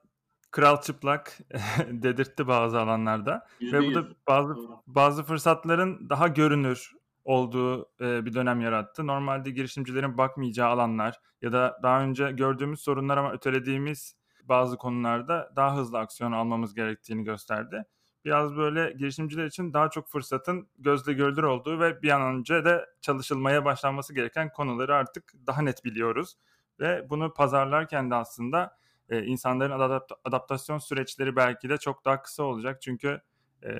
kral 0.52 0.82
çıplak 0.82 1.38
dedirtti 1.88 2.48
bazı 2.48 2.80
alanlarda. 2.80 3.48
%100. 3.62 3.74
Ve 3.74 3.88
bu 3.88 3.96
da 3.96 4.08
bazı 4.28 4.56
bazı 4.88 5.24
fırsatların 5.24 6.10
daha 6.10 6.28
görünür 6.28 6.92
olduğu 7.24 7.82
e, 8.02 8.26
bir 8.26 8.34
dönem 8.34 8.62
yarattı. 8.62 9.08
Normalde 9.08 9.52
girişimcilerin 9.52 10.18
bakmayacağı 10.18 10.70
alanlar 10.70 11.20
ya 11.42 11.52
da 11.52 11.80
daha 11.84 12.02
önce 12.02 12.32
gördüğümüz 12.32 12.82
sorunlar 12.82 13.18
ama 13.18 13.32
ötelediğimiz 13.32 14.16
bazı 14.44 14.78
konularda 14.78 15.52
daha 15.56 15.78
hızlı 15.78 16.00
aksiyon 16.00 16.32
almamız 16.32 16.74
gerektiğini 16.74 17.24
gösterdi 17.24 17.86
biraz 18.28 18.56
böyle 18.56 18.92
girişimciler 18.92 19.46
için 19.46 19.74
daha 19.74 19.90
çok 19.90 20.10
fırsatın 20.10 20.68
gözle 20.78 21.14
görülür 21.14 21.44
olduğu 21.44 21.80
ve 21.80 22.02
bir 22.02 22.10
an 22.10 22.22
önce 22.22 22.66
de 22.66 22.86
çalışılmaya 23.02 23.66
başlanması 23.66 24.14
gereken 24.14 24.52
konuları 24.52 24.96
artık 24.96 25.34
daha 25.48 25.62
net 25.62 25.86
biliyoruz. 25.86 26.38
Ve 26.80 27.10
bunu 27.10 27.34
pazarlarken 27.34 28.12
de 28.12 28.16
aslında 28.16 28.78
e, 29.10 29.24
insanların 29.24 29.72
adapt- 29.72 30.16
adaptasyon 30.24 30.78
süreçleri 30.78 31.36
belki 31.36 31.70
de 31.70 31.78
çok 31.78 32.06
daha 32.06 32.22
kısa 32.22 32.44
olacak. 32.44 32.82
Çünkü 32.82 33.22
e, 33.64 33.72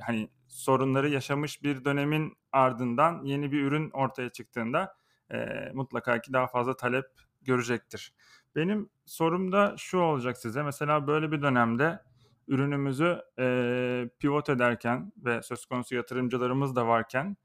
hani 0.00 0.30
sorunları 0.48 1.08
yaşamış 1.08 1.62
bir 1.62 1.84
dönemin 1.84 2.32
ardından 2.52 3.24
yeni 3.24 3.52
bir 3.52 3.62
ürün 3.62 3.90
ortaya 3.90 4.28
çıktığında 4.28 4.96
e, 5.32 5.70
mutlaka 5.74 6.20
ki 6.20 6.32
daha 6.32 6.46
fazla 6.46 6.76
talep 6.76 7.06
görecektir. 7.42 8.14
Benim 8.56 8.90
sorum 9.04 9.52
da 9.52 9.74
şu 9.78 9.98
olacak 9.98 10.38
size. 10.38 10.62
Mesela 10.62 11.06
böyle 11.06 11.32
bir 11.32 11.42
dönemde 11.42 12.00
ürünümüzü 12.48 13.22
e, 13.38 14.08
pivot 14.18 14.48
ederken 14.48 15.12
ve 15.16 15.42
söz 15.42 15.66
konusu 15.66 15.94
yatırımcılarımız 15.94 16.76
da 16.76 16.86
varken 16.86 17.36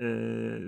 e, 0.00 0.06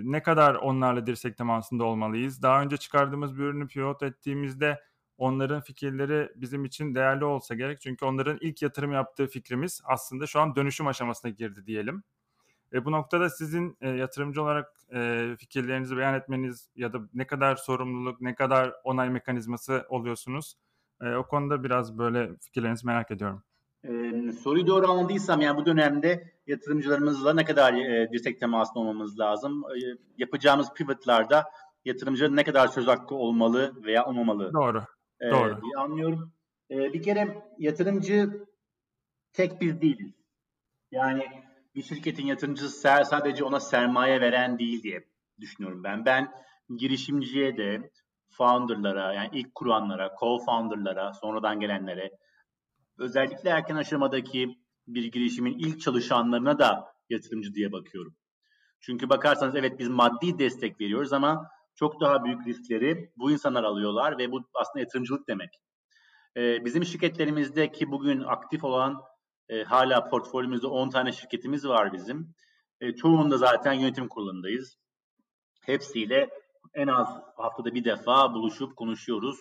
ne 0.03 0.23
kadar 0.23 0.55
onlarla 0.55 1.07
dirsek 1.07 1.37
temasında 1.37 1.85
olmalıyız? 1.85 2.43
Daha 2.43 2.63
önce 2.63 2.77
çıkardığımız 2.77 3.39
bir 3.39 3.43
ürünü 3.43 3.69
pivot 3.69 4.03
ettiğimizde 4.03 4.81
onların 5.19 5.61
fikirleri 5.61 6.33
bizim 6.37 6.65
için 6.65 6.95
değerli 6.95 7.25
olsa 7.25 7.55
gerek. 7.55 7.81
Çünkü 7.81 8.05
onların 8.05 8.39
ilk 8.41 8.63
yatırım 8.63 8.93
yaptığı 8.93 9.27
fikrimiz 9.27 9.81
aslında 9.85 10.27
şu 10.27 10.41
an 10.41 10.57
dönüşüm 10.57 10.87
aşamasına 10.87 11.31
girdi 11.31 11.67
diyelim. 11.67 12.03
Ve 12.73 12.85
bu 12.85 12.93
noktada 12.93 13.31
sizin 13.31 13.77
e, 13.81 13.89
yatırımcı 13.89 14.43
olarak 14.43 14.69
e, 14.95 15.31
fikirlerinizi 15.39 15.97
beyan 15.97 16.15
etmeniz 16.15 16.71
ya 16.77 16.93
da 16.93 16.99
ne 17.15 17.27
kadar 17.27 17.57
sorumluluk, 17.57 18.21
ne 18.21 18.35
kadar 18.35 18.75
onay 18.85 19.11
mekanizması 19.11 19.87
oluyorsunuz? 19.89 20.57
E, 21.03 21.15
o 21.15 21.27
konuda 21.29 21.65
biraz 21.65 21.99
böyle 21.99 22.31
fikirlerinizi 22.41 22.87
merak 22.87 23.11
ediyorum. 23.11 23.43
Ee, 23.85 24.33
soruyu 24.33 24.67
doğru 24.67 24.91
anladıysam 24.91 25.41
yani 25.41 25.57
bu 25.57 25.67
dönemde 25.67 26.33
yatırımcılarımızla 26.47 27.35
ne 27.35 27.45
kadar 27.45 27.75
e, 27.75 28.11
dirsek 28.13 28.41
temasında 28.41 28.79
olmamız 28.79 29.19
lazım? 29.19 29.65
E, 29.65 29.79
yapacağımız 30.19 30.73
pivotlarda 30.75 31.45
yatırımcıların 31.85 32.37
ne 32.37 32.45
kadar 32.45 32.69
söz 32.69 32.87
hakkı 32.87 33.15
olmalı 33.15 33.73
veya 33.85 34.07
olmamalı? 34.07 34.53
Doğru. 34.53 34.83
E, 35.21 35.31
doğru. 35.31 35.63
Diye 35.63 35.77
anlıyorum. 35.77 36.33
E, 36.71 36.93
bir 36.93 37.03
kere 37.03 37.43
yatırımcı 37.59 38.47
tek 39.33 39.61
biz 39.61 39.81
değiliz. 39.81 40.15
Yani 40.91 41.27
bir 41.75 41.83
şirketin 41.83 42.27
yatırımcısı 42.27 42.81
sadece 43.05 43.45
ona 43.45 43.61
sermaye 43.61 44.21
veren 44.21 44.59
değil 44.59 44.83
diye 44.83 45.05
düşünüyorum 45.41 45.85
ben. 45.85 46.05
Ben 46.05 46.33
girişimciye 46.77 47.57
de 47.57 47.91
founderlara 48.31 49.15
yani 49.15 49.29
ilk 49.33 49.55
kuranlara, 49.55 50.07
co-founderlara, 50.07 51.15
sonradan 51.15 51.61
gelenlere 51.61 52.11
özellikle 53.01 53.51
erken 53.51 53.77
aşamadaki 53.77 54.59
bir 54.87 55.05
girişimin 55.05 55.59
ilk 55.59 55.81
çalışanlarına 55.81 56.59
da 56.59 56.85
yatırımcı 57.11 57.55
diye 57.55 57.73
bakıyorum. 57.73 58.17
Çünkü 58.81 59.09
bakarsanız 59.09 59.57
evet 59.57 59.79
biz 59.79 59.89
maddi 59.89 60.39
destek 60.39 60.81
veriyoruz 60.81 61.13
ama 61.13 61.51
çok 61.75 62.01
daha 62.01 62.25
büyük 62.25 62.47
riskleri 62.47 63.13
bu 63.17 63.31
insanlar 63.31 63.65
alıyorlar 63.65 64.19
ve 64.19 64.33
bu 64.33 64.41
aslında 64.55 64.81
yatırımcılık 64.81 65.29
demek. 65.29 65.51
Ee, 66.37 66.65
bizim 66.65 66.85
şirketlerimizde 66.85 67.73
ki 67.73 67.91
bugün 67.91 68.21
aktif 68.21 68.65
olan 68.65 69.03
e, 69.49 69.63
hala 69.63 70.09
portföyümüzde 70.09 70.67
10 70.67 70.91
tane 70.91 71.13
şirketimiz 71.13 71.69
var 71.69 71.93
bizim. 71.93 72.35
E, 72.81 72.93
çoğunda 72.95 73.37
zaten 73.39 73.73
yönetim 73.73 74.09
kurulundayız. 74.09 74.77
Hepsiyle 75.61 76.31
en 76.75 76.87
az 76.87 77.09
haftada 77.37 77.75
bir 77.75 77.85
defa 77.85 78.35
buluşup 78.35 78.77
konuşuyoruz. 78.77 79.37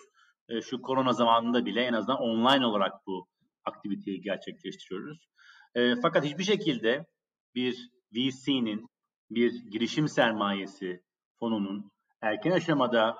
E, 0.48 0.60
şu 0.60 0.82
korona 0.82 1.12
zamanında 1.12 1.66
bile 1.66 1.82
en 1.82 1.92
azından 1.92 2.20
online 2.20 2.66
olarak 2.66 3.06
bu 3.06 3.28
aktiviteyi 3.64 4.20
gerçekleştiriyoruz. 4.20 5.28
E, 5.74 5.96
fakat 6.02 6.24
hiçbir 6.24 6.44
şekilde 6.44 7.06
bir 7.54 7.90
VC'nin, 8.12 8.86
bir 9.30 9.52
girişim 9.70 10.08
sermayesi 10.08 11.02
fonunun 11.38 11.90
erken 12.22 12.50
aşamada 12.50 13.16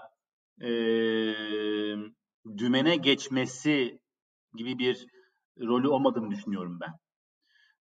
e, 0.61 0.71
dümene 2.59 2.97
geçmesi 2.97 4.01
gibi 4.55 4.79
bir 4.79 5.07
rolü 5.61 5.89
olmadığını 5.89 6.31
düşünüyorum 6.31 6.79
ben. 6.81 6.95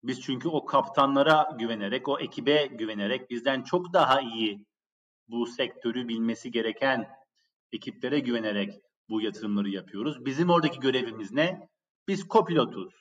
Biz 0.02 0.20
çünkü 0.20 0.48
o 0.48 0.64
kaptanlara 0.64 1.50
güvenerek, 1.58 2.08
o 2.08 2.18
ekibe 2.18 2.66
güvenerek 2.66 3.30
bizden 3.30 3.62
çok 3.62 3.92
daha 3.92 4.20
iyi 4.20 4.66
bu 5.28 5.46
sektörü 5.46 6.08
bilmesi 6.08 6.50
gereken 6.50 7.08
ekiplere 7.72 8.20
güvenerek 8.20 8.80
bu 9.08 9.20
yatırımları 9.20 9.68
yapıyoruz. 9.68 10.24
Bizim 10.24 10.50
oradaki 10.50 10.80
görevimiz 10.80 11.32
ne? 11.32 11.68
Biz 12.08 12.28
kopilotuz. 12.28 12.94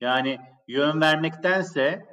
Yani 0.00 0.40
yön 0.68 1.00
vermektense 1.00 2.06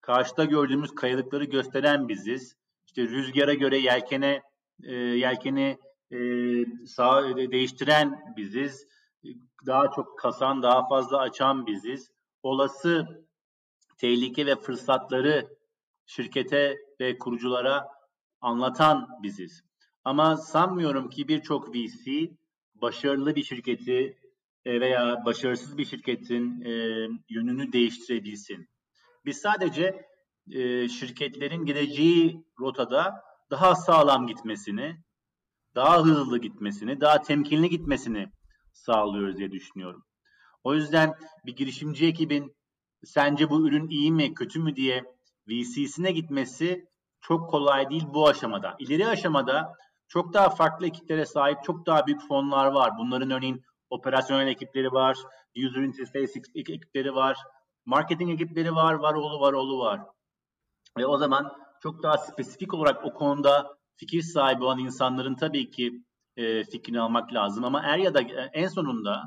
karşıda 0.00 0.44
gördüğümüz 0.44 0.94
kayalıkları 0.94 1.44
gösteren 1.44 2.08
biziz. 2.08 2.56
İşte 2.86 3.02
rüzgara 3.02 3.54
göre 3.54 3.78
yelkene 3.78 4.42
e, 4.82 4.94
yelkeni 4.94 5.78
e, 6.10 6.18
sağ 6.86 7.28
e, 7.28 7.50
değiştiren 7.50 8.34
biziz. 8.36 8.86
Daha 9.66 9.90
çok 9.90 10.18
kasan, 10.18 10.62
daha 10.62 10.88
fazla 10.88 11.18
açan 11.18 11.66
biziz. 11.66 12.10
Olası 12.42 13.26
tehlike 13.98 14.46
ve 14.46 14.56
fırsatları 14.56 15.48
şirkete 16.06 16.78
ve 17.00 17.18
kuruculara 17.18 17.88
anlatan 18.40 19.08
biziz. 19.22 19.62
Ama 20.04 20.36
sanmıyorum 20.36 21.10
ki 21.10 21.28
birçok 21.28 21.74
VC 21.74 22.30
başarılı 22.74 23.36
bir 23.36 23.42
şirketi 23.42 24.19
veya 24.70 25.24
başarısız 25.24 25.78
bir 25.78 25.84
şirketin 25.84 26.60
e, 26.60 26.70
yönünü 27.28 27.72
değiştirebilsin. 27.72 28.68
Biz 29.24 29.38
sadece 29.38 30.06
e, 30.52 30.88
şirketlerin 30.88 31.64
gideceği 31.64 32.44
rotada 32.60 33.14
daha 33.50 33.74
sağlam 33.74 34.26
gitmesini, 34.26 34.96
daha 35.74 36.04
hızlı 36.04 36.38
gitmesini, 36.38 37.00
daha 37.00 37.22
temkinli 37.22 37.70
gitmesini 37.70 38.26
sağlıyoruz 38.72 39.36
diye 39.36 39.52
düşünüyorum. 39.52 40.04
O 40.64 40.74
yüzden 40.74 41.14
bir 41.46 41.56
girişimci 41.56 42.06
ekibin 42.06 42.56
sence 43.04 43.50
bu 43.50 43.68
ürün 43.68 43.88
iyi 43.88 44.12
mi, 44.12 44.34
kötü 44.34 44.60
mü 44.60 44.76
diye 44.76 45.04
VC'sine 45.48 46.12
gitmesi 46.12 46.84
çok 47.20 47.50
kolay 47.50 47.90
değil 47.90 48.04
bu 48.14 48.28
aşamada. 48.28 48.76
İleri 48.78 49.08
aşamada 49.08 49.72
çok 50.08 50.32
daha 50.32 50.50
farklı 50.50 50.86
ekiplere 50.86 51.26
sahip 51.26 51.58
çok 51.64 51.86
daha 51.86 52.06
büyük 52.06 52.28
fonlar 52.28 52.66
var. 52.66 52.92
Bunların 52.98 53.30
örneğin 53.30 53.62
operasyonel 53.90 54.48
ekipleri 54.48 54.92
var, 54.92 55.16
user 55.56 55.82
interface 55.82 56.40
ekipleri 56.54 57.14
var, 57.14 57.36
marketing 57.86 58.30
ekipleri 58.30 58.74
var, 58.74 58.94
var 58.94 59.14
oğlu 59.14 59.40
var 59.40 59.52
oğlu 59.52 59.78
var. 59.78 60.00
Ve 60.98 61.06
o 61.06 61.18
zaman 61.18 61.52
çok 61.82 62.02
daha 62.02 62.18
spesifik 62.18 62.74
olarak 62.74 63.04
o 63.04 63.14
konuda 63.14 63.78
fikir 63.96 64.22
sahibi 64.22 64.64
olan 64.64 64.78
insanların 64.78 65.34
tabii 65.34 65.70
ki 65.70 66.04
e, 66.36 66.64
fikrini 66.64 67.00
almak 67.00 67.32
lazım. 67.32 67.64
Ama 67.64 67.82
er 67.82 67.98
ya 67.98 68.14
da 68.14 68.20
e, 68.20 68.50
en 68.52 68.68
sonunda 68.68 69.22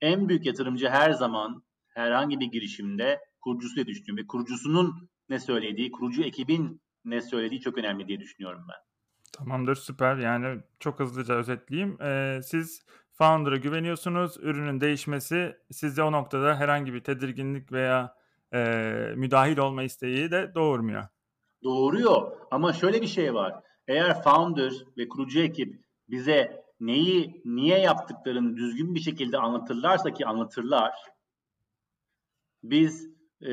en 0.00 0.28
büyük 0.28 0.46
yatırımcı 0.46 0.88
her 0.88 1.10
zaman 1.10 1.62
herhangi 1.88 2.40
bir 2.40 2.46
girişimde 2.46 3.20
kurucusu 3.40 3.76
diye 3.76 3.86
düşünüyorum. 3.86 4.24
Ve 4.24 4.26
kurucusunun 4.26 5.08
ne 5.28 5.38
söylediği, 5.38 5.90
kurucu 5.90 6.22
ekibin 6.22 6.80
ne 7.04 7.20
söylediği 7.20 7.60
çok 7.60 7.78
önemli 7.78 8.08
diye 8.08 8.20
düşünüyorum 8.20 8.66
ben. 8.68 8.76
Tamamdır 9.32 9.74
süper 9.74 10.16
yani 10.16 10.60
çok 10.80 11.00
hızlıca 11.00 11.34
özetleyeyim. 11.34 12.02
Ee, 12.02 12.40
siz 12.42 12.84
founder'a 13.14 13.56
güveniyorsunuz. 13.56 14.36
Ürünün 14.40 14.80
değişmesi 14.80 15.56
sizde 15.70 16.02
o 16.02 16.12
noktada 16.12 16.56
herhangi 16.56 16.94
bir 16.94 17.00
tedirginlik 17.00 17.72
veya 17.72 18.14
e, 18.54 18.58
müdahil 19.16 19.58
olma 19.58 19.82
isteği 19.82 20.30
de 20.30 20.52
doğurmuyor. 20.54 21.04
Doğuruyor 21.62 22.32
ama 22.50 22.72
şöyle 22.72 23.02
bir 23.02 23.06
şey 23.06 23.34
var. 23.34 23.54
Eğer 23.88 24.22
founder 24.22 24.72
ve 24.98 25.08
kurucu 25.08 25.40
ekip 25.40 25.84
bize 26.08 26.64
neyi 26.80 27.42
niye 27.44 27.78
yaptıklarını 27.78 28.56
düzgün 28.56 28.94
bir 28.94 29.00
şekilde 29.00 29.38
anlatırlarsa 29.38 30.12
ki 30.12 30.26
anlatırlar 30.26 30.92
biz 32.62 33.08
e, 33.42 33.52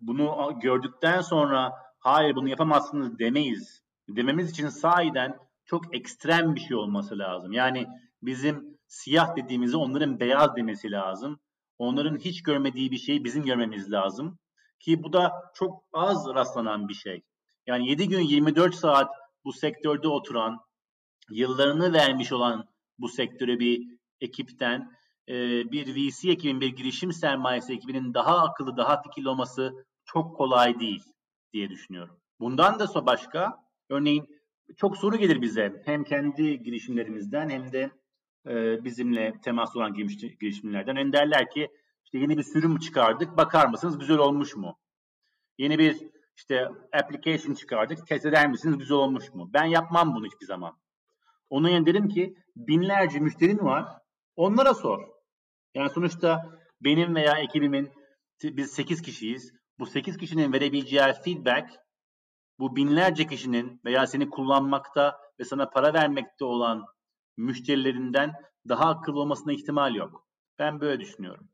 bunu 0.00 0.58
gördükten 0.62 1.20
sonra 1.20 1.72
hayır 1.98 2.34
bunu 2.34 2.48
yapamazsınız 2.48 3.18
demeyiz. 3.18 3.82
Dememiz 4.08 4.50
için 4.50 4.68
sahiden 4.68 5.38
çok 5.64 5.96
ekstrem 5.96 6.54
bir 6.54 6.60
şey 6.60 6.76
olması 6.76 7.18
lazım. 7.18 7.52
Yani 7.52 7.86
bizim 8.22 8.78
siyah 8.86 9.36
dediğimizi 9.36 9.76
onların 9.76 10.20
beyaz 10.20 10.56
demesi 10.56 10.90
lazım. 10.90 11.40
Onların 11.78 12.18
hiç 12.18 12.42
görmediği 12.42 12.90
bir 12.90 12.98
şeyi 12.98 13.24
bizim 13.24 13.44
görmemiz 13.44 13.92
lazım. 13.92 14.38
Ki 14.80 15.02
bu 15.02 15.12
da 15.12 15.32
çok 15.54 15.84
az 15.92 16.26
rastlanan 16.34 16.88
bir 16.88 16.94
şey. 16.94 17.22
Yani 17.66 17.88
7 17.88 18.08
gün 18.08 18.20
24 18.20 18.74
saat 18.74 19.10
bu 19.44 19.52
sektörde 19.52 20.08
oturan, 20.08 20.60
yıllarını 21.30 21.92
vermiş 21.92 22.32
olan 22.32 22.68
bu 22.98 23.08
sektöre 23.08 23.58
bir 23.60 23.98
ekipten 24.20 24.92
e, 25.28 25.34
bir 25.72 25.94
VC 25.94 26.30
ekibinin, 26.30 26.60
bir 26.60 26.76
girişim 26.76 27.12
sermayesi 27.12 27.72
ekibinin 27.72 28.14
daha 28.14 28.38
akıllı, 28.38 28.76
daha 28.76 29.02
fikirli 29.02 29.28
olması 29.28 29.86
çok 30.04 30.36
kolay 30.36 30.80
değil 30.80 31.02
diye 31.52 31.70
düşünüyorum. 31.70 32.20
Bundan 32.40 32.78
da 32.78 33.06
başka, 33.06 33.66
örneğin 33.90 34.42
çok 34.76 34.96
soru 34.96 35.16
gelir 35.16 35.42
bize 35.42 35.82
hem 35.84 36.04
kendi 36.04 36.62
girişimlerimizden 36.62 37.50
hem 37.50 37.72
de 37.72 37.90
e, 38.46 38.84
bizimle 38.84 39.32
temas 39.44 39.76
olan 39.76 39.94
girişimlerden. 39.94 40.96
Hem 40.96 41.12
derler 41.12 41.50
ki 41.50 41.68
işte 42.04 42.18
yeni 42.18 42.38
bir 42.38 42.42
sürüm 42.42 42.78
çıkardık, 42.78 43.36
bakar 43.36 43.66
mısınız 43.66 43.98
güzel 43.98 44.18
olmuş 44.18 44.56
mu? 44.56 44.78
Yeni 45.58 45.78
bir 45.78 45.96
işte 46.36 46.68
application 46.92 47.54
çıkardık, 47.54 48.06
test 48.06 48.26
eder 48.26 48.50
misiniz 48.50 48.78
güzel 48.78 48.96
olmuş 48.96 49.34
mu? 49.34 49.50
Ben 49.52 49.64
yapmam 49.64 50.14
bunu 50.14 50.26
hiçbir 50.26 50.46
zaman. 50.46 50.78
Onun 51.50 51.68
yerine 51.68 51.86
derim 51.86 52.08
ki 52.08 52.34
binlerce 52.56 53.18
müşterin 53.18 53.58
var, 53.58 53.98
onlara 54.36 54.74
sor. 54.74 55.08
Yani 55.74 55.90
sonuçta 55.90 56.58
benim 56.80 57.14
veya 57.14 57.38
ekibimin 57.38 57.90
biz 58.44 58.72
8 58.72 59.02
kişiyiz. 59.02 59.52
Bu 59.78 59.86
8 59.86 60.16
kişinin 60.16 60.52
verebileceği 60.52 61.12
feedback 61.24 61.82
bu 62.58 62.76
binlerce 62.76 63.26
kişinin 63.26 63.80
veya 63.84 64.06
seni 64.06 64.30
kullanmakta 64.30 65.18
ve 65.40 65.44
sana 65.44 65.70
para 65.70 65.94
vermekte 65.94 66.44
olan 66.44 66.84
müşterilerinden 67.36 68.32
daha 68.68 68.84
akıllı 68.88 69.20
olmasına 69.20 69.52
ihtimal 69.52 69.94
yok. 69.94 70.26
Ben 70.58 70.80
böyle 70.80 71.00
düşünüyorum. 71.00 71.48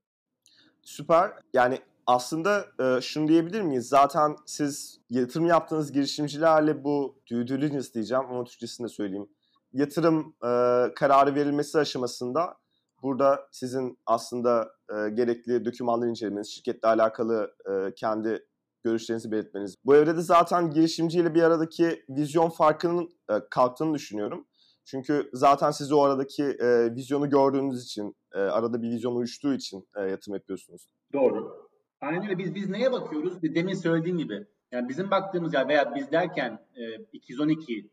Süper. 0.82 1.32
Yani 1.52 1.78
aslında 2.06 2.66
e, 2.80 3.00
şunu 3.00 3.28
diyebilir 3.28 3.60
miyiz? 3.60 3.88
Zaten 3.88 4.36
siz 4.46 5.00
yatırım 5.10 5.46
yaptığınız 5.46 5.92
girişimcilerle 5.92 6.84
bu 6.84 7.20
due 7.30 7.48
diligence 7.48 7.92
diyeceğim 7.94 8.24
ama 8.30 8.44
Türkçesini 8.44 8.84
de 8.84 8.88
söyleyeyim. 8.88 9.28
Yatırım 9.72 10.34
e, 10.42 10.50
kararı 10.94 11.34
verilmesi 11.34 11.78
aşamasında 11.78 12.56
burada 13.02 13.48
sizin 13.52 13.98
aslında 14.06 14.72
e, 14.90 15.10
gerekli 15.10 15.64
dokümanları 15.64 16.10
incelemeniz, 16.10 16.48
şirketle 16.48 16.88
alakalı 16.88 17.54
kendi 17.96 18.44
görüşlerinizi 18.84 19.30
belirtmeniz. 19.30 19.74
Bu 19.84 19.96
evrede 19.96 20.20
zaten 20.20 20.70
girişimciyle 20.70 21.34
bir 21.34 21.42
aradaki 21.42 22.04
vizyon 22.08 22.50
farkının 22.50 23.10
e, 23.30 23.34
kalktığını 23.50 23.94
düşünüyorum. 23.94 24.46
Çünkü 24.90 25.30
zaten 25.32 25.70
siz 25.70 25.92
o 25.92 26.02
aradaki 26.02 26.42
e, 26.42 26.94
vizyonu 26.94 27.30
gördüğünüz 27.30 27.84
için, 27.84 28.16
e, 28.34 28.38
arada 28.38 28.82
bir 28.82 28.90
vizyon 28.90 29.16
uyuştuğu 29.16 29.54
için 29.54 29.88
e, 29.96 30.00
yatırım 30.00 30.34
yapıyorsunuz. 30.34 30.86
Doğru. 31.12 31.68
Aynen 32.00 32.22
öyle. 32.22 32.38
Biz 32.38 32.54
biz 32.54 32.68
neye 32.68 32.92
bakıyoruz? 32.92 33.42
Demin 33.42 33.74
söylediğim 33.74 34.18
gibi. 34.18 34.46
Yani 34.72 34.88
bizim 34.88 35.10
baktığımız 35.10 35.54
yer 35.54 35.68
veya 35.68 35.94
biz 35.94 36.12
derken 36.12 36.58
e, 36.76 37.02
212 37.12 37.90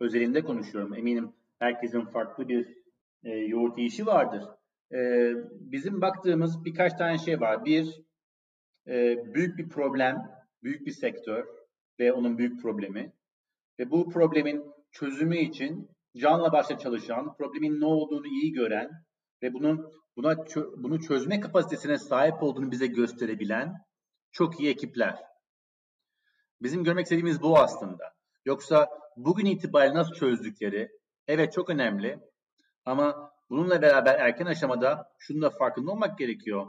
özelinde 0.00 0.44
konuşuyorum. 0.44 0.94
Eminim 0.94 1.32
herkesin 1.58 2.04
farklı 2.04 2.48
bir 2.48 2.78
e, 3.24 3.30
yoğurt 3.30 3.78
yiyişi 3.78 4.06
vardır. 4.06 4.44
E, 4.92 5.30
bizim 5.50 6.00
baktığımız 6.00 6.64
birkaç 6.64 6.92
tane 6.92 7.18
şey 7.18 7.40
var. 7.40 7.64
Bir, 7.64 8.02
e, 8.86 9.24
büyük 9.34 9.58
bir 9.58 9.68
problem, 9.68 10.30
büyük 10.62 10.86
bir 10.86 10.92
sektör 10.92 11.46
ve 12.00 12.12
onun 12.12 12.38
büyük 12.38 12.62
problemi. 12.62 13.12
Ve 13.78 13.90
bu 13.90 14.10
problemin 14.10 14.64
çözümü 14.90 15.38
için 15.38 15.88
canla 16.16 16.52
başla 16.52 16.78
çalışan, 16.78 17.36
problemin 17.36 17.80
ne 17.80 17.86
olduğunu 17.86 18.26
iyi 18.26 18.52
gören 18.52 18.90
ve 19.42 19.52
bunun 19.54 19.92
buna 20.16 20.36
bunu 20.76 21.00
çözme 21.00 21.40
kapasitesine 21.40 21.98
sahip 21.98 22.42
olduğunu 22.42 22.70
bize 22.70 22.86
gösterebilen 22.86 23.74
çok 24.32 24.60
iyi 24.60 24.70
ekipler. 24.70 25.18
Bizim 26.62 26.84
görmek 26.84 27.04
istediğimiz 27.04 27.42
bu 27.42 27.58
aslında. 27.58 28.14
Yoksa 28.44 28.88
bugün 29.16 29.46
itibariyle 29.46 29.94
nasıl 29.94 30.14
çözdükleri 30.14 30.88
evet 31.26 31.52
çok 31.52 31.70
önemli 31.70 32.18
ama 32.84 33.32
bununla 33.50 33.82
beraber 33.82 34.18
erken 34.18 34.46
aşamada 34.46 35.12
şunu 35.18 35.42
da 35.42 35.50
farkında 35.50 35.90
olmak 35.90 36.18
gerekiyor. 36.18 36.66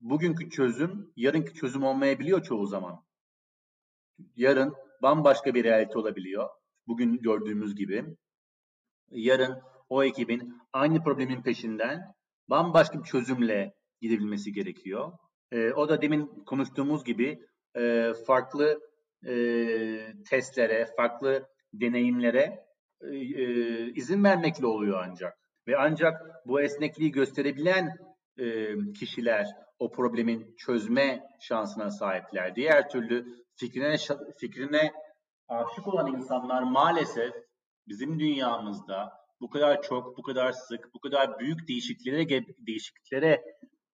Bugünkü 0.00 0.50
çözüm 0.50 1.12
yarınki 1.16 1.54
çözüm 1.54 1.84
olmayabiliyor 1.84 2.42
çoğu 2.42 2.66
zaman. 2.66 3.04
yarın 4.36 4.74
bambaşka 5.02 5.54
bir 5.54 5.64
realite 5.64 5.98
olabiliyor. 5.98 6.48
Bugün 6.86 7.22
gördüğümüz 7.22 7.74
gibi. 7.74 8.16
Yarın 9.10 9.62
o 9.88 10.04
ekibin 10.04 10.60
aynı 10.72 11.02
problemin 11.02 11.42
peşinden 11.42 12.14
bambaşka 12.50 12.98
bir 12.98 13.04
çözümle 13.04 13.74
gidebilmesi 14.00 14.52
gerekiyor. 14.52 15.12
E, 15.52 15.72
o 15.72 15.88
da 15.88 16.02
demin 16.02 16.26
konuştuğumuz 16.46 17.04
gibi 17.04 17.38
e, 17.76 18.12
farklı 18.26 18.80
e, 19.26 19.32
testlere, 20.30 20.88
farklı 20.96 21.48
deneyimlere 21.72 22.64
e, 23.00 23.16
e, 23.16 23.86
izin 23.92 24.24
vermekle 24.24 24.66
oluyor 24.66 25.04
ancak. 25.08 25.38
Ve 25.68 25.76
ancak 25.76 26.20
bu 26.46 26.60
esnekliği 26.60 27.10
gösterebilen 27.10 27.96
e, 28.38 28.74
kişiler 28.92 29.46
o 29.78 29.90
problemin 29.90 30.54
çözme 30.58 31.22
şansına 31.40 31.90
sahipler. 31.90 32.56
Diğer 32.56 32.88
türlü 32.88 33.26
fikrine 33.56 33.96
fikrine 34.38 34.92
aşık 35.48 35.86
olan 35.86 36.06
insanlar 36.06 36.62
maalesef 36.62 37.32
bizim 37.90 38.20
dünyamızda 38.20 39.12
bu 39.40 39.50
kadar 39.50 39.82
çok, 39.82 40.18
bu 40.18 40.22
kadar 40.22 40.52
sık, 40.52 40.94
bu 40.94 41.00
kadar 41.00 41.38
büyük 41.38 41.68
değişikliklere 41.68 42.46
değişikliklere 42.58 43.44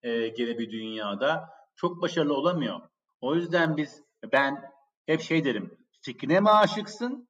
e, 0.02 0.28
gele 0.28 0.58
bir 0.58 0.70
dünyada 0.70 1.48
çok 1.76 2.02
başarılı 2.02 2.34
olamıyor. 2.34 2.80
O 3.20 3.34
yüzden 3.34 3.76
biz 3.76 4.02
ben 4.32 4.62
hep 5.06 5.20
şey 5.20 5.44
derim. 5.44 5.78
Fikrine 6.02 6.40
mi 6.40 6.50
aşıksın 6.50 7.28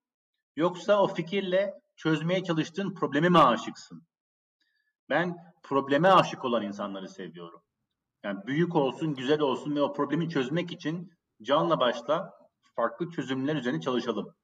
yoksa 0.57 1.03
o 1.03 1.07
fikirle 1.07 1.75
çözmeye 1.97 2.45
çalıştığın 2.45 2.95
probleme 2.95 3.29
mi 3.29 3.39
aşıksın? 3.39 4.07
Ben 5.09 5.37
probleme 5.63 6.09
aşık 6.09 6.45
olan 6.45 6.63
insanları 6.63 7.09
seviyorum. 7.09 7.63
Yani 8.25 8.47
büyük 8.47 8.77
olsun, 8.77 9.15
güzel 9.15 9.41
olsun 9.41 9.77
ve 9.77 9.83
o 9.83 9.93
problemi 9.93 10.29
çözmek 10.29 10.73
için 10.73 11.13
canla 11.43 11.81
başla 11.81 12.33
farklı 12.77 13.11
çözümler 13.11 13.57
üzerine 13.57 13.81
çalışalım. 13.81 14.35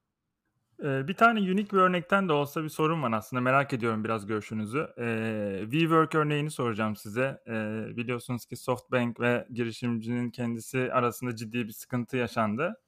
Ee, 0.83 1.07
bir 1.07 1.13
tane 1.13 1.39
unik 1.39 1.73
bir 1.73 1.77
örnekten 1.77 2.29
de 2.29 2.33
olsa 2.33 2.63
bir 2.63 2.69
sorun 2.69 3.03
var 3.03 3.11
aslında. 3.11 3.41
Merak 3.41 3.73
ediyorum 3.73 4.03
biraz 4.03 4.25
görüşünüzü. 4.25 4.87
Ee, 4.97 5.59
WeWork 5.63 6.15
örneğini 6.15 6.51
soracağım 6.51 6.95
size. 6.95 7.41
Ee, 7.47 7.85
biliyorsunuz 7.97 8.45
ki 8.45 8.55
SoftBank 8.55 9.19
ve 9.19 9.47
girişimcinin 9.53 10.29
kendisi 10.31 10.93
arasında 10.93 11.35
ciddi 11.35 11.67
bir 11.67 11.73
sıkıntı 11.73 12.17
yaşandı. 12.17 12.81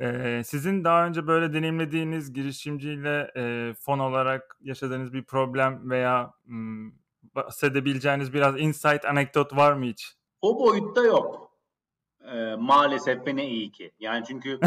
Ee, 0.00 0.42
sizin 0.44 0.84
daha 0.84 1.06
önce 1.06 1.26
böyle 1.26 1.52
deneyimlediğiniz 1.52 2.32
girişimciyle 2.32 3.30
e, 3.36 3.74
fon 3.80 3.98
olarak 3.98 4.56
yaşadığınız 4.60 5.12
bir 5.12 5.24
problem 5.24 5.90
veya 5.90 6.32
m, 6.46 6.92
bahsedebileceğiniz 7.34 8.34
biraz 8.34 8.60
insight, 8.60 9.04
anekdot 9.04 9.56
var 9.56 9.72
mı 9.72 9.84
hiç? 9.84 10.14
O 10.42 10.60
boyutta 10.60 11.04
yok. 11.04 11.47
Ee, 12.32 12.56
maalesef 12.56 13.26
ve 13.26 13.36
ne 13.36 13.48
iyi 13.50 13.72
ki. 13.72 13.92
Yani 14.00 14.24
çünkü 14.28 14.58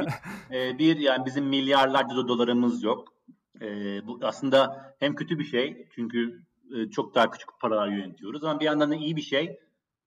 e, 0.52 0.78
bir 0.78 0.96
yani 0.96 1.26
bizim 1.26 1.44
milyarlarca 1.44 2.28
dolarımız 2.28 2.82
yok. 2.82 3.14
E, 3.60 3.66
bu 4.06 4.18
aslında 4.22 4.94
hem 4.98 5.14
kötü 5.14 5.38
bir 5.38 5.44
şey 5.44 5.86
çünkü 5.94 6.42
e, 6.74 6.90
çok 6.90 7.14
daha 7.14 7.30
küçük 7.30 7.48
paralar 7.60 7.88
yönetiyoruz 7.88 8.44
ama 8.44 8.60
bir 8.60 8.64
yandan 8.64 8.90
da 8.90 8.94
iyi 8.94 9.16
bir 9.16 9.22
şey. 9.22 9.58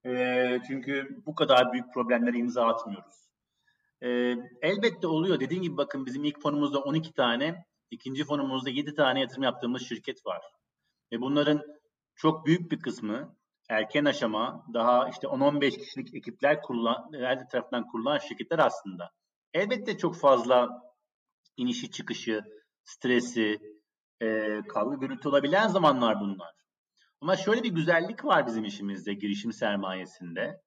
E, 0.05 0.59
çünkü 0.67 1.21
bu 1.25 1.35
kadar 1.35 1.73
büyük 1.73 1.93
problemlere 1.93 2.37
imza 2.37 2.67
atmıyoruz. 2.67 3.29
E, 4.01 4.09
elbette 4.61 5.07
oluyor. 5.07 5.39
Dediğim 5.39 5.63
gibi 5.63 5.77
bakın 5.77 6.05
bizim 6.05 6.23
ilk 6.23 6.41
fonumuzda 6.41 6.79
12 6.79 7.13
tane, 7.13 7.65
ikinci 7.91 8.23
fonumuzda 8.23 8.69
7 8.69 8.95
tane 8.95 9.19
yatırım 9.19 9.43
yaptığımız 9.43 9.81
şirket 9.81 10.25
var. 10.25 10.41
Ve 11.11 11.21
bunların 11.21 11.61
çok 12.15 12.45
büyük 12.45 12.71
bir 12.71 12.79
kısmı 12.79 13.35
erken 13.71 14.05
aşama 14.05 14.65
daha 14.73 15.09
işte 15.09 15.27
10-15 15.27 15.77
kişilik 15.77 16.15
ekipler 16.15 16.61
kurulan, 16.61 17.11
her 17.13 17.49
tarafından 17.49 17.87
kurulan 17.87 18.17
şirketler 18.17 18.59
aslında. 18.59 19.11
Elbette 19.53 19.97
çok 19.97 20.15
fazla 20.15 20.69
inişi 21.57 21.91
çıkışı, 21.91 22.41
stresi, 22.83 23.57
e, 24.21 24.59
kavga 24.69 24.95
gürültü 24.95 25.29
olabilen 25.29 25.67
zamanlar 25.67 26.19
bunlar. 26.19 26.51
Ama 27.21 27.35
şöyle 27.35 27.63
bir 27.63 27.71
güzellik 27.71 28.25
var 28.25 28.47
bizim 28.47 28.63
işimizde, 28.63 29.13
girişim 29.13 29.53
sermayesinde. 29.53 30.61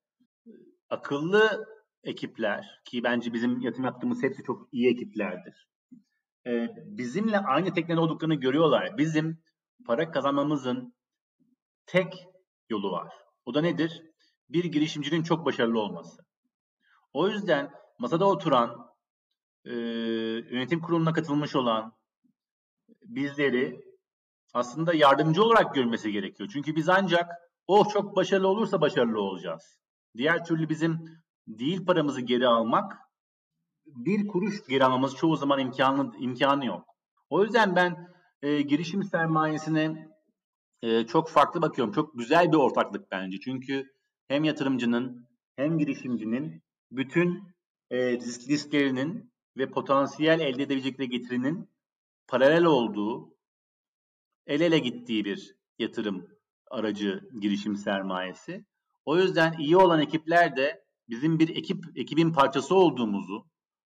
Akıllı 0.91 1.67
ekipler 2.05 2.81
ki 2.85 3.05
bence 3.05 3.33
bizim 3.33 3.61
yatırım 3.61 3.85
yaptığımız 3.85 4.23
hepsi 4.23 4.43
çok 4.43 4.69
iyi 4.73 4.93
ekiplerdir. 4.93 5.69
Ee, 6.47 6.69
bizimle 6.87 7.39
aynı 7.39 7.75
teknede 7.75 8.01
olduklarını 8.01 8.35
görüyorlar. 8.35 8.99
Bizim 8.99 9.39
para 9.87 10.11
kazanmamızın 10.11 10.95
tek 11.87 12.34
yolu 12.75 12.93
var. 12.93 13.13
O 13.47 13.55
da 13.55 13.61
nedir? 13.61 14.03
Bir 14.49 14.65
girişimcinin 14.65 15.23
çok 15.23 15.47
başarılı 15.47 15.81
olması. 15.81 16.23
O 17.13 17.29
yüzden 17.29 17.71
masada 17.99 18.25
oturan, 18.29 18.87
e, 19.65 19.73
yönetim 20.55 20.81
kuruluna 20.81 21.13
katılmış 21.13 21.57
olan 21.57 21.93
bizleri 23.03 23.81
aslında 24.55 24.95
yardımcı 24.95 25.43
olarak 25.43 25.75
görmesi 25.75 26.13
gerekiyor. 26.13 26.51
Çünkü 26.53 26.77
biz 26.77 26.89
ancak 26.89 27.31
o 27.67 27.81
oh, 27.81 27.89
çok 27.89 28.17
başarılı 28.17 28.49
olursa 28.49 28.81
başarılı 28.81 29.21
olacağız. 29.21 29.79
Diğer 30.17 30.45
türlü 30.45 30.69
bizim 30.69 31.05
değil 31.47 31.87
paramızı 31.87 32.21
geri 32.21 32.49
almak 32.49 32.99
bir 33.87 34.27
kuruş 34.27 34.67
geri 34.69 34.85
almamız 34.85 35.17
çoğu 35.17 35.37
zaman 35.37 35.59
imkanı 35.59 36.13
imkanı 36.19 36.67
yok. 36.67 36.85
O 37.31 37.43
yüzden 37.43 37.77
ben 37.77 38.15
e, 38.43 38.63
girişim 38.63 39.05
sermayesine 39.05 40.09
e, 40.85 41.07
çok 41.07 41.29
farklı 41.29 41.63
bakıyorum. 41.63 41.95
Çok 41.95 42.19
güzel 42.19 42.53
bir 42.53 42.57
ortaklık 42.57 43.11
bence. 43.11 43.41
Çünkü 43.41 43.93
hem 44.29 44.45
yatırımcının 44.45 45.29
hem 45.57 45.79
girişimcinin 45.79 46.63
bütün 46.91 47.43
e, 47.91 48.13
risk 48.13 48.49
risklerinin 48.49 49.33
ve 49.57 49.71
potansiyel 49.71 50.41
elde 50.41 50.63
edebilecekleri 50.63 51.09
getirinin 51.09 51.71
paralel 52.29 52.65
olduğu, 52.65 53.35
el 54.47 54.61
ele 54.61 54.79
gittiği 54.79 55.25
bir 55.25 55.57
yatırım 55.79 56.29
aracı 56.71 57.31
girişim 57.41 57.77
sermayesi. 57.77 58.65
O 59.05 59.19
yüzden 59.19 59.59
iyi 59.59 59.77
olan 59.77 60.01
ekipler 60.01 60.57
de 60.57 60.85
bizim 61.09 61.39
bir 61.39 61.49
ekip 61.49 61.85
ekibin 61.95 62.33
parçası 62.33 62.75
olduğumuzu, 62.75 63.47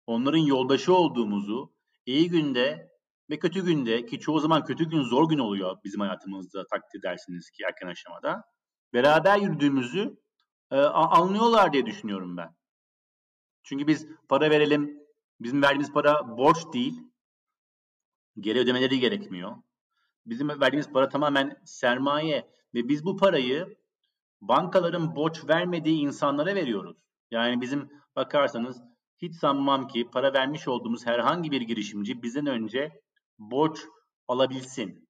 onların 0.07 0.39
yoldaşı 0.39 0.95
olduğumuzu, 0.95 1.73
iyi 2.07 2.31
günde 2.31 2.92
ve 3.31 3.39
kötü 3.39 3.65
günde 3.65 4.07
ki 4.07 4.21
çoğu 4.21 4.41
zaman 4.41 4.65
kötü 4.65 4.91
gün 4.91 5.03
zor 5.03 5.29
gün 5.29 5.39
oluyor 5.39 5.77
bizim 5.85 6.01
hayatımızda 6.01 6.67
takdir 6.67 6.99
edersiniz 6.99 7.51
ki 7.51 7.63
erken 7.69 7.87
aşamada. 7.87 8.45
Beraber 8.93 9.39
yürüdüğümüzü 9.39 10.17
e, 10.71 10.77
anlıyorlar 10.81 11.73
diye 11.73 11.87
düşünüyorum 11.87 12.37
ben. 12.37 12.57
Çünkü 13.63 13.87
biz 13.87 14.07
para 14.29 14.51
verelim, 14.51 14.99
bizim 15.41 15.63
verdiğimiz 15.63 15.93
para 15.93 16.37
borç 16.37 16.59
değil, 16.73 17.01
geri 18.41 18.59
ödemeleri 18.59 19.01
gerekmiyor. 19.01 19.57
Bizim 20.27 20.49
verdiğimiz 20.49 20.93
para 20.93 21.09
tamamen 21.09 21.57
sermaye 21.65 22.51
ve 22.75 22.89
biz 22.89 23.05
bu 23.05 23.17
parayı 23.17 23.77
bankaların 24.41 25.17
borç 25.17 25.49
vermediği 25.49 26.01
insanlara 26.01 26.55
veriyoruz. 26.55 26.97
Yani 27.31 27.61
bizim 27.61 27.91
bakarsanız 28.17 28.83
hiç 29.19 29.35
sanmam 29.35 29.89
ki 29.89 30.11
para 30.13 30.33
vermiş 30.33 30.69
olduğumuz 30.69 31.07
herhangi 31.07 31.51
bir 31.51 31.61
girişimci 31.61 32.23
bizden 32.23 32.47
önce 32.47 33.03
borç 33.51 33.79
alabilsin. 34.29 35.09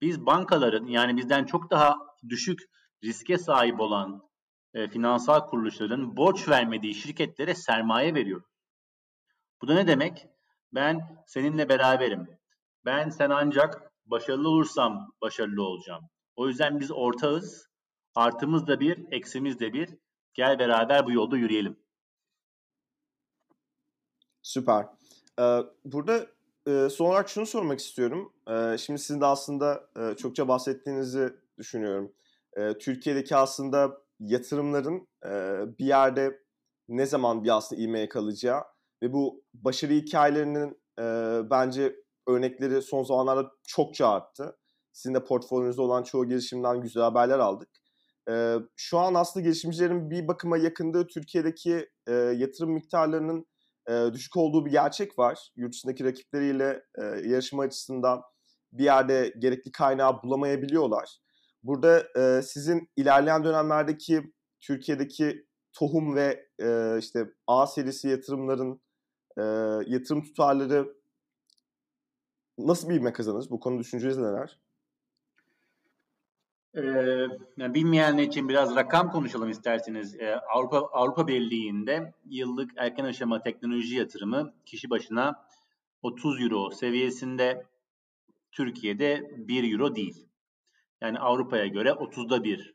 Biz 0.00 0.26
bankaların 0.26 0.86
yani 0.86 1.16
bizden 1.16 1.44
çok 1.44 1.70
daha 1.70 1.96
düşük 2.28 2.60
riske 3.04 3.38
sahip 3.38 3.80
olan 3.80 4.28
e, 4.74 4.88
finansal 4.88 5.46
kuruluşların 5.46 6.16
borç 6.16 6.48
vermediği 6.48 6.94
şirketlere 6.94 7.54
sermaye 7.54 8.14
veriyor. 8.14 8.42
Bu 9.62 9.68
da 9.68 9.74
ne 9.74 9.86
demek? 9.86 10.26
Ben 10.72 11.24
seninle 11.26 11.68
beraberim. 11.68 12.38
Ben 12.84 13.10
sen 13.10 13.30
ancak 13.30 13.92
başarılı 14.06 14.48
olursam 14.48 15.12
başarılı 15.20 15.62
olacağım. 15.62 16.04
O 16.36 16.48
yüzden 16.48 16.80
biz 16.80 16.90
ortağız. 16.90 17.68
Artımız 18.14 18.66
da 18.66 18.80
bir, 18.80 19.12
eksimiz 19.12 19.60
de 19.60 19.72
bir. 19.72 19.98
Gel 20.34 20.58
beraber 20.58 21.06
bu 21.06 21.12
yolda 21.12 21.36
yürüyelim. 21.36 21.76
Süper. 24.42 24.86
Ee, 25.40 25.60
burada 25.84 26.26
e, 26.68 26.90
son 26.90 27.06
olarak 27.06 27.28
şunu 27.28 27.46
sormak 27.46 27.78
istiyorum. 27.78 28.32
E, 28.48 28.78
şimdi 28.78 28.98
sizin 28.98 29.20
de 29.20 29.26
aslında 29.26 29.90
e, 29.96 30.16
çokça 30.16 30.48
bahsettiğinizi 30.48 31.32
düşünüyorum. 31.58 32.12
E, 32.56 32.78
Türkiye'deki 32.78 33.36
aslında 33.36 33.98
yatırımların 34.20 35.08
e, 35.24 35.30
bir 35.78 35.86
yerde 35.86 36.40
ne 36.88 37.06
zaman 37.06 37.44
bir 37.44 37.56
aslında 37.56 37.82
ivmeye 37.82 38.08
kalacağı 38.08 38.62
ve 39.02 39.12
bu 39.12 39.44
başarı 39.54 39.92
hikayelerinin 39.92 40.80
e, 40.98 41.02
bence 41.50 41.96
örnekleri 42.28 42.82
son 42.82 43.02
zamanlarda 43.02 43.50
çokça 43.66 44.08
arttı. 44.08 44.56
Sizin 44.92 45.14
de 45.14 45.24
portföyünüzde 45.24 45.82
olan 45.82 46.02
çoğu 46.02 46.28
girişimden 46.28 46.80
güzel 46.80 47.02
haberler 47.02 47.38
aldık. 47.38 47.68
E, 48.30 48.54
şu 48.76 48.98
an 48.98 49.14
aslında 49.14 49.44
girişimcilerin 49.44 50.10
bir 50.10 50.28
bakıma 50.28 50.56
yakındığı 50.56 51.06
Türkiye'deki 51.06 51.88
e, 52.06 52.12
yatırım 52.14 52.72
miktarlarının 52.72 53.46
düşük 54.12 54.36
olduğu 54.36 54.66
bir 54.66 54.70
gerçek 54.70 55.18
var. 55.18 55.50
Yurt 55.56 55.72
dışındaki 55.72 56.04
rakipleriyle 56.04 56.82
e, 56.98 57.04
yarışma 57.04 57.62
açısından 57.62 58.22
bir 58.72 58.84
yerde 58.84 59.34
gerekli 59.38 59.72
kaynağı 59.72 60.22
bulamayabiliyorlar. 60.22 61.18
Burada 61.62 62.06
e, 62.16 62.42
sizin 62.42 62.90
ilerleyen 62.96 63.44
dönemlerdeki 63.44 64.32
Türkiye'deki 64.60 65.46
tohum 65.72 66.16
ve 66.16 66.46
e, 66.62 66.98
işte 66.98 67.26
A 67.46 67.66
serisi 67.66 68.08
yatırımların 68.08 68.80
e, 69.38 69.42
yatırım 69.86 70.22
tutarları 70.22 70.94
nasıl 72.58 72.88
bir 72.88 72.94
ivme 72.94 73.12
kazanır? 73.12 73.46
Bu 73.50 73.60
konu 73.60 73.78
düşünceniz 73.78 74.18
neler? 74.18 74.60
Ee, 76.76 77.28
bilmeyenler 77.58 78.22
için 78.22 78.48
biraz 78.48 78.76
rakam 78.76 79.10
konuşalım 79.10 79.50
isterseniz. 79.50 80.20
Ee, 80.20 80.36
Avrupa 80.36 80.78
Avrupa 80.78 81.28
Birliği'nde 81.28 82.14
yıllık 82.24 82.70
erken 82.76 83.04
aşama 83.04 83.42
teknoloji 83.42 83.96
yatırımı 83.96 84.54
kişi 84.66 84.90
başına 84.90 85.44
30 86.02 86.42
euro 86.42 86.70
seviyesinde. 86.70 87.66
Türkiye'de 88.52 89.30
1 89.36 89.72
euro 89.72 89.94
değil. 89.94 90.26
Yani 91.00 91.18
Avrupa'ya 91.18 91.66
göre 91.66 91.88
30'da 91.88 92.44
1 92.44 92.74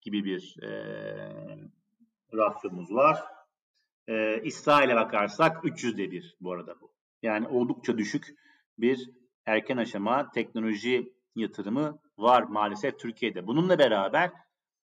gibi 0.00 0.24
bir 0.24 0.56
e, 0.62 0.68
rasyomuz 2.34 2.94
var. 2.94 3.24
E, 4.08 4.42
İsrail'e 4.42 4.96
bakarsak 4.96 5.64
300'de 5.64 6.10
1 6.10 6.36
bu 6.40 6.52
arada 6.52 6.80
bu. 6.80 6.92
Yani 7.22 7.48
oldukça 7.48 7.98
düşük 7.98 8.34
bir 8.78 9.10
erken 9.46 9.76
aşama 9.76 10.30
teknoloji 10.30 11.12
yatırımı 11.36 11.98
var 12.18 12.42
maalesef 12.42 12.98
Türkiye'de. 12.98 13.46
Bununla 13.46 13.78
beraber 13.78 14.32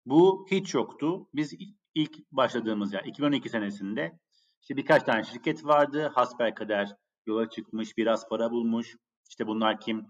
bu 0.06 0.46
hiç 0.50 0.74
yoktu. 0.74 1.28
Biz 1.34 1.54
ilk 1.94 2.32
başladığımız 2.32 2.92
yani 2.92 3.08
2012 3.08 3.48
senesinde 3.48 4.18
işte 4.62 4.76
birkaç 4.76 5.02
tane 5.02 5.24
şirket 5.24 5.64
vardı. 5.64 6.12
Hasbelkader 6.14 6.96
yola 7.26 7.48
çıkmış, 7.50 7.96
biraz 7.96 8.28
para 8.28 8.50
bulmuş. 8.50 8.96
İşte 9.28 9.46
bunlar 9.46 9.80
kim? 9.80 10.06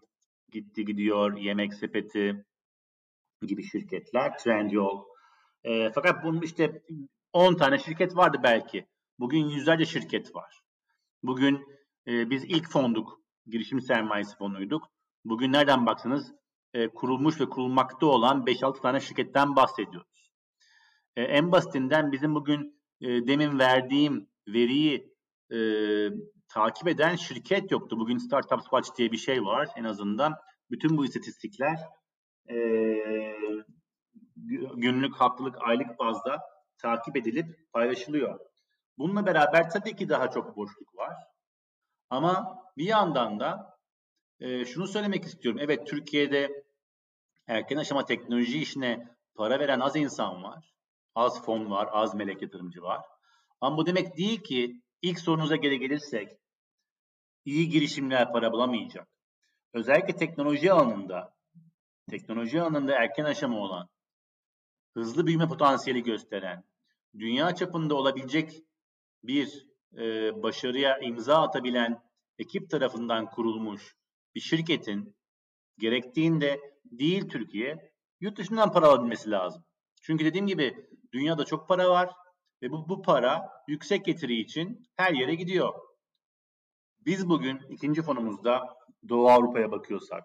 Gitti 0.52 0.84
gidiyor, 0.84 1.36
Yemek 1.36 1.74
Sepeti 1.74 2.44
gibi 3.46 3.62
şirketler, 3.62 4.38
Trendyol. 4.38 5.04
E, 5.64 5.90
fakat 5.92 6.24
bunun 6.24 6.42
işte 6.42 6.82
10 7.32 7.54
tane 7.54 7.78
şirket 7.78 8.16
vardı 8.16 8.40
belki. 8.42 8.86
Bugün 9.18 9.48
yüzlerce 9.48 9.84
şirket 9.84 10.34
var. 10.34 10.60
Bugün 11.22 11.66
e, 12.06 12.30
biz 12.30 12.44
ilk 12.44 12.70
fonduk, 12.70 13.20
girişim 13.46 13.80
sermayesi 13.80 14.36
fonuyduk. 14.36 14.90
Bugün 15.24 15.52
nereden 15.52 15.86
baksanız 15.86 16.32
e, 16.74 16.88
kurulmuş 16.88 17.40
ve 17.40 17.48
kurulmakta 17.48 18.06
olan 18.06 18.44
5-6 18.44 18.82
tane 18.82 19.00
şirketten 19.00 19.56
bahsediyoruz. 19.56 20.30
E, 21.16 21.22
en 21.22 21.52
basitinden 21.52 22.12
bizim 22.12 22.34
bugün 22.34 22.82
e, 23.00 23.06
demin 23.08 23.58
verdiğim 23.58 24.28
veriyi 24.48 25.14
e, 25.52 25.58
takip 26.48 26.88
eden 26.88 27.16
şirket 27.16 27.70
yoktu. 27.70 27.98
Bugün 27.98 28.18
Startup 28.18 28.62
Watch 28.62 28.96
diye 28.96 29.12
bir 29.12 29.16
şey 29.16 29.44
var 29.44 29.68
en 29.76 29.84
azından. 29.84 30.34
Bütün 30.70 30.96
bu 30.96 31.04
istatistikler 31.04 31.78
e, 32.50 32.56
günlük, 34.74 35.16
haftalık, 35.16 35.56
aylık 35.60 35.98
bazda 35.98 36.40
takip 36.78 37.16
edilip 37.16 37.72
paylaşılıyor. 37.72 38.38
Bununla 38.98 39.26
beraber 39.26 39.70
tabii 39.70 39.96
ki 39.96 40.08
daha 40.08 40.30
çok 40.30 40.56
boşluk 40.56 40.96
var. 40.96 41.14
Ama 42.10 42.58
bir 42.76 42.84
yandan 42.84 43.40
da 43.40 43.69
e, 44.40 44.64
şunu 44.64 44.86
söylemek 44.86 45.24
istiyorum. 45.24 45.60
Evet 45.62 45.86
Türkiye'de 45.86 46.64
erken 47.46 47.76
aşama 47.76 48.04
teknoloji 48.04 48.58
işine 48.58 49.08
para 49.34 49.60
veren 49.60 49.80
az 49.80 49.96
insan 49.96 50.42
var. 50.42 50.74
Az 51.14 51.44
fon 51.44 51.70
var, 51.70 51.88
az 51.92 52.14
melek 52.14 52.42
yatırımcı 52.42 52.82
var. 52.82 53.04
Ama 53.60 53.76
bu 53.76 53.86
demek 53.86 54.16
değil 54.16 54.42
ki 54.42 54.82
ilk 55.02 55.20
sorunuza 55.20 55.56
geri 55.56 55.78
gelirsek 55.78 56.28
iyi 57.44 57.68
girişimler 57.68 58.32
para 58.32 58.52
bulamayacak. 58.52 59.08
Özellikle 59.72 60.16
teknoloji 60.16 60.72
alanında 60.72 61.34
teknoloji 62.10 62.62
alanında 62.62 62.94
erken 62.94 63.24
aşama 63.24 63.58
olan, 63.58 63.88
hızlı 64.94 65.26
büyüme 65.26 65.48
potansiyeli 65.48 66.02
gösteren, 66.02 66.64
dünya 67.18 67.54
çapında 67.54 67.94
olabilecek 67.94 68.64
bir 69.24 69.66
e, 69.96 70.02
başarıya 70.42 70.98
imza 70.98 71.42
atabilen 71.42 72.02
ekip 72.38 72.70
tarafından 72.70 73.30
kurulmuş 73.30 73.96
bir 74.34 74.40
şirketin 74.40 75.16
gerektiğinde 75.78 76.60
değil 76.84 77.28
Türkiye, 77.28 77.92
yurt 78.20 78.38
dışından 78.38 78.72
para 78.72 78.86
alabilmesi 78.86 79.30
lazım. 79.30 79.64
Çünkü 80.02 80.24
dediğim 80.24 80.46
gibi 80.46 80.86
dünyada 81.12 81.44
çok 81.44 81.68
para 81.68 81.90
var 81.90 82.10
ve 82.62 82.70
bu, 82.70 82.88
bu 82.88 83.02
para 83.02 83.48
yüksek 83.68 84.04
getiri 84.04 84.40
için 84.40 84.82
her 84.96 85.12
yere 85.12 85.34
gidiyor. 85.34 85.74
Biz 87.06 87.28
bugün 87.28 87.58
ikinci 87.68 88.02
fonumuzda 88.02 88.76
Doğu 89.08 89.28
Avrupa'ya 89.28 89.70
bakıyorsak, 89.70 90.24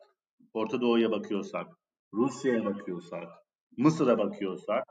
Orta 0.53 0.81
Doğu'ya 0.81 1.11
bakıyorsak, 1.11 1.67
Rusya'ya 2.13 2.65
bakıyorsak, 2.65 3.29
Mısır'a 3.77 4.17
bakıyorsak 4.17 4.83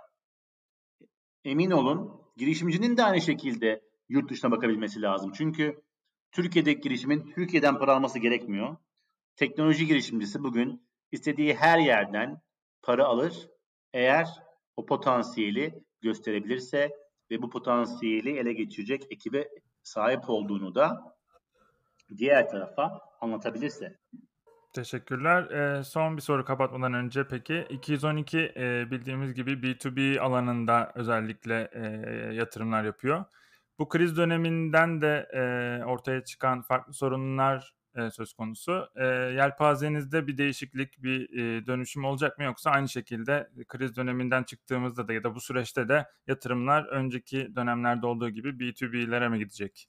emin 1.44 1.70
olun 1.70 2.20
girişimcinin 2.36 2.96
de 2.96 3.04
aynı 3.04 3.20
şekilde 3.20 3.80
yurt 4.08 4.30
dışına 4.30 4.50
bakabilmesi 4.50 5.02
lazım. 5.02 5.32
Çünkü 5.36 5.82
Türkiye'deki 6.32 6.80
girişimin 6.80 7.32
Türkiye'den 7.34 7.78
para 7.78 7.94
alması 7.94 8.18
gerekmiyor. 8.18 8.76
Teknoloji 9.36 9.86
girişimcisi 9.86 10.42
bugün 10.42 10.88
istediği 11.12 11.54
her 11.54 11.78
yerden 11.78 12.42
para 12.82 13.04
alır 13.04 13.48
eğer 13.92 14.28
o 14.76 14.86
potansiyeli 14.86 15.84
gösterebilirse 16.02 16.90
ve 17.30 17.42
bu 17.42 17.50
potansiyeli 17.50 18.38
ele 18.38 18.52
geçirecek 18.52 19.02
ekibe 19.10 19.48
sahip 19.82 20.30
olduğunu 20.30 20.74
da 20.74 21.16
diğer 22.16 22.48
tarafa 22.48 23.00
anlatabilirse. 23.20 23.98
Teşekkürler. 24.72 25.50
Ee, 25.50 25.84
son 25.84 26.16
bir 26.16 26.22
soru 26.22 26.44
kapatmadan 26.44 26.94
önce 26.94 27.28
peki 27.28 27.66
212 27.70 28.38
e, 28.38 28.90
bildiğimiz 28.90 29.34
gibi 29.34 29.50
B2B 29.50 30.20
alanında 30.20 30.92
özellikle 30.94 31.70
e, 31.72 31.80
yatırımlar 32.34 32.84
yapıyor. 32.84 33.24
Bu 33.78 33.88
kriz 33.88 34.16
döneminden 34.16 35.00
de 35.00 35.28
e, 35.32 35.84
ortaya 35.84 36.24
çıkan 36.24 36.62
farklı 36.62 36.92
sorunlar 36.92 37.74
e, 37.96 38.10
söz 38.10 38.32
konusu. 38.32 38.88
E, 38.96 39.04
yelpazenizde 39.06 40.26
bir 40.26 40.38
değişiklik, 40.38 41.02
bir 41.02 41.38
e, 41.38 41.66
dönüşüm 41.66 42.04
olacak 42.04 42.38
mı 42.38 42.44
yoksa 42.44 42.70
aynı 42.70 42.88
şekilde 42.88 43.50
kriz 43.68 43.96
döneminden 43.96 44.42
çıktığımızda 44.42 45.08
da 45.08 45.12
ya 45.12 45.24
da 45.24 45.34
bu 45.34 45.40
süreçte 45.40 45.88
de 45.88 46.06
yatırımlar 46.26 46.84
önceki 46.84 47.56
dönemlerde 47.56 48.06
olduğu 48.06 48.30
gibi 48.30 48.48
B2B'lere 48.48 49.28
mi 49.28 49.38
gidecek? 49.38 49.88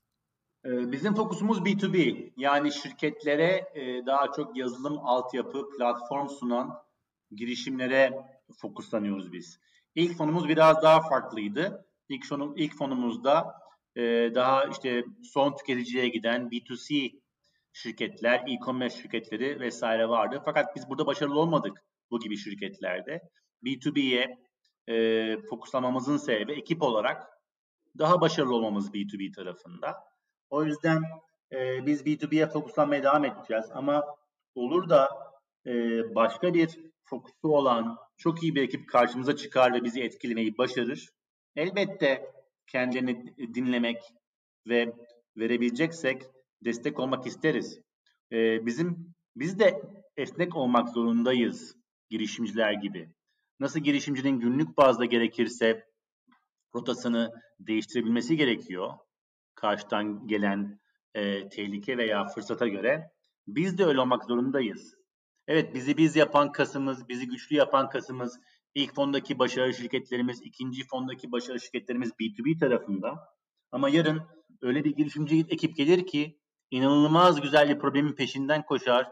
Ee, 0.65 0.91
bizim 0.91 1.15
fokusumuz 1.15 1.58
B2B 1.60 2.30
yani 2.38 2.72
şirketlere 2.72 3.72
e, 3.76 4.06
daha 4.06 4.32
çok 4.32 4.58
yazılım 4.58 5.00
altyapı 5.00 5.70
platform 5.78 6.28
sunan 6.30 6.78
girişimlere 7.32 8.26
fokuslanıyoruz 8.58 9.34
biz. 9.34 9.60
İlk 9.96 10.18
fonumuz 10.18 10.50
biraz 10.50 10.84
daha 10.84 11.02
farklıydı. 11.02 11.86
İlk, 12.10 12.26
fonum, 12.26 12.54
ilk 12.58 12.76
fonumuzda 12.78 13.56
e, 13.96 14.02
daha 14.36 14.65
işte 14.65 15.06
son 15.24 15.56
tüketiciye 15.56 16.10
giden 16.10 16.41
B2C 16.41 17.20
şirketler, 17.76 18.44
e-commerce 18.48 18.96
şirketleri 19.02 19.60
vesaire 19.60 20.10
vardı. 20.10 20.42
Fakat 20.46 20.76
biz 20.76 20.90
burada 20.90 21.06
başarılı 21.06 21.40
olmadık 21.40 21.84
bu 22.12 22.20
gibi 22.20 22.38
şirketlerde. 22.38 23.22
B2B'ye 23.64 24.38
e, 24.88 25.38
fokuslamamızın 25.50 26.18
sebebi 26.18 26.54
ekip 26.54 26.82
olarak 26.82 27.28
daha 27.98 28.22
başarılı 28.22 28.56
olmamız 28.56 28.90
B2B 28.90 29.36
tarafında. 29.36 30.04
O 30.50 30.64
yüzden 30.64 31.04
e, 31.52 31.86
biz 31.86 32.02
B2B'ye 32.02 32.48
fokuslanmaya 32.48 33.04
devam 33.04 33.26
edeceğiz. 33.26 33.66
Ama 33.74 34.04
olur 34.56 34.90
da 34.90 35.10
e, 35.66 35.72
başka 36.16 36.54
bir 36.54 36.80
fokusu 37.04 37.48
olan 37.48 37.98
çok 38.18 38.44
iyi 38.44 38.56
bir 38.56 38.64
ekip 38.64 38.90
karşımıza 38.90 39.36
çıkar 39.36 39.74
ve 39.74 39.84
bizi 39.84 40.02
etkilemeyi 40.02 40.58
başarır. 40.58 41.10
Elbette 41.56 42.32
kendini 42.68 43.38
dinlemek 43.38 43.98
ve 44.68 44.94
verebileceksek 45.38 46.22
destek 46.62 47.00
olmak 47.00 47.28
isteriz. 47.28 47.82
E, 48.32 48.65
bizim 48.65 49.15
biz 49.36 49.60
de 49.60 49.82
esnek 50.18 50.56
olmak 50.56 50.89
zorundayız 50.89 51.76
girişimciler 52.10 52.74
gibi. 52.74 53.10
Nasıl 53.60 53.80
girişimcinin 53.80 54.39
günlük 54.39 54.78
bazda 54.78 55.06
gerekirse 55.06 55.86
rotasını 56.76 57.32
değiştirebilmesi 57.60 58.38
gerekiyor 58.38 58.94
karşıdan 59.56 60.28
gelen 60.28 60.80
e, 61.13 61.50
tehlike 61.50 61.98
veya 61.98 62.26
fırsata 62.26 62.68
göre 62.68 63.12
biz 63.48 63.78
de 63.78 63.86
öyle 63.86 64.02
olmak 64.02 64.26
zorundayız. 64.26 64.96
Evet 65.48 65.74
bizi 65.74 65.98
biz 65.98 66.15
yapan 66.15 66.52
kasımız, 66.52 67.10
bizi 67.10 67.28
güçlü 67.28 67.56
yapan 67.56 67.89
kasımız, 67.89 68.39
ilk 68.76 68.96
fondaki 68.96 69.39
başarılı 69.39 69.74
şirketlerimiz, 69.74 70.41
ikinci 70.41 70.88
fondaki 70.88 71.32
başarılı 71.32 71.62
şirketlerimiz 71.62 72.12
B2B 72.12 72.60
tarafında. 72.60 73.15
Ama 73.72 73.89
yarın 73.89 74.22
öyle 74.62 74.84
bir 74.84 74.96
girişimci 74.96 75.39
ekip 75.50 75.76
gelir 75.76 76.08
ki 76.08 76.39
inanılmaz 76.76 77.42
güzel 77.42 77.70
bir 77.70 77.80
problemin 77.80 78.14
peşinden 78.14 78.66
koşar 78.66 79.12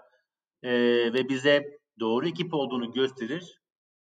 e, 0.64 0.72
ve 1.14 1.30
bize 1.30 1.80
doğru 2.00 2.28
ekip 2.28 2.54
olduğunu 2.54 2.92
gösterir. 2.92 3.62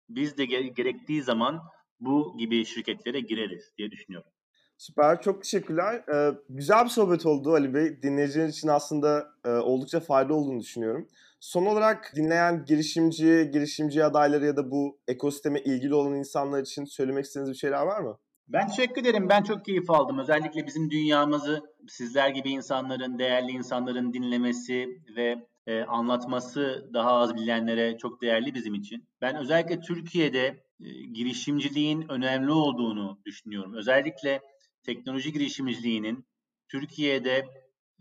Biz 0.09 0.37
de 0.37 0.45
gerektiği 0.45 1.23
zaman 1.23 1.61
bu 1.99 2.37
gibi 2.37 2.65
şirketlere 2.65 3.19
gireriz 3.19 3.73
diye 3.77 3.91
düşünüyorum. 3.91 4.31
Süper, 4.77 5.21
çok 5.21 5.43
teşekkürler. 5.43 6.03
Ee, 6.13 6.37
güzel 6.49 6.83
bir 6.83 6.89
sohbet 6.89 7.25
oldu 7.25 7.53
Ali 7.53 7.73
Bey. 7.73 8.01
Dinleyiciler 8.01 8.47
için 8.47 8.67
aslında 8.67 9.27
e, 9.45 9.49
oldukça 9.49 9.99
faydalı 9.99 10.35
olduğunu 10.35 10.59
düşünüyorum. 10.59 11.07
Son 11.39 11.65
olarak 11.65 12.11
dinleyen 12.15 12.65
girişimci, 12.65 13.49
girişimci 13.53 14.03
adayları 14.03 14.45
ya 14.45 14.57
da 14.57 14.71
bu 14.71 14.99
ekosisteme 15.07 15.59
ilgili 15.59 15.95
olan 15.95 16.15
insanlar 16.15 16.61
için 16.61 16.85
söylemek 16.85 17.25
istediğiniz 17.25 17.51
bir 17.51 17.57
şeyler 17.57 17.81
var 17.81 18.01
mı? 18.01 18.17
Ben 18.47 18.67
teşekkür 18.67 19.01
ederim. 19.01 19.29
Ben 19.29 19.43
çok 19.43 19.65
keyif 19.65 19.89
aldım. 19.89 20.19
Özellikle 20.19 20.67
bizim 20.67 20.91
dünyamızı 20.91 21.61
sizler 21.87 22.29
gibi 22.29 22.49
insanların, 22.49 23.19
değerli 23.19 23.51
insanların 23.51 24.13
dinlemesi 24.13 25.01
ve 25.15 25.47
e, 25.67 25.83
anlatması 25.83 26.89
daha 26.93 27.11
az 27.11 27.35
bilenlere 27.35 27.97
çok 27.97 28.21
değerli 28.21 28.53
bizim 28.53 28.73
için. 28.73 29.07
Ben 29.21 29.35
özellikle 29.35 29.79
Türkiye'de 29.81 30.63
e, 30.79 30.89
girişimciliğin 31.13 32.05
önemli 32.09 32.51
olduğunu 32.51 33.19
düşünüyorum. 33.25 33.73
Özellikle 33.73 34.41
teknoloji 34.83 35.33
girişimciliğinin 35.33 36.25
Türkiye'de 36.67 37.45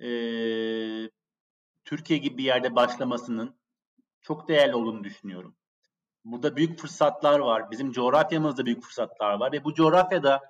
e, 0.00 0.08
Türkiye 1.84 2.18
gibi 2.18 2.38
bir 2.38 2.44
yerde 2.44 2.76
başlamasının 2.76 3.56
çok 4.20 4.48
değerli 4.48 4.74
olduğunu 4.74 5.04
düşünüyorum. 5.04 5.56
Burada 6.24 6.56
büyük 6.56 6.78
fırsatlar 6.78 7.38
var. 7.38 7.70
Bizim 7.70 7.92
coğrafyamızda 7.92 8.66
büyük 8.66 8.82
fırsatlar 8.82 9.34
var 9.34 9.52
ve 9.52 9.64
bu 9.64 9.74
coğrafyada 9.74 10.42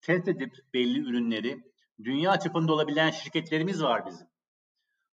test 0.00 0.28
edip 0.28 0.56
belli 0.74 0.98
ürünleri 1.00 1.62
dünya 2.04 2.38
çapında 2.38 2.72
olabilen 2.72 3.10
şirketlerimiz 3.10 3.82
var 3.82 4.06
bizim. 4.06 4.26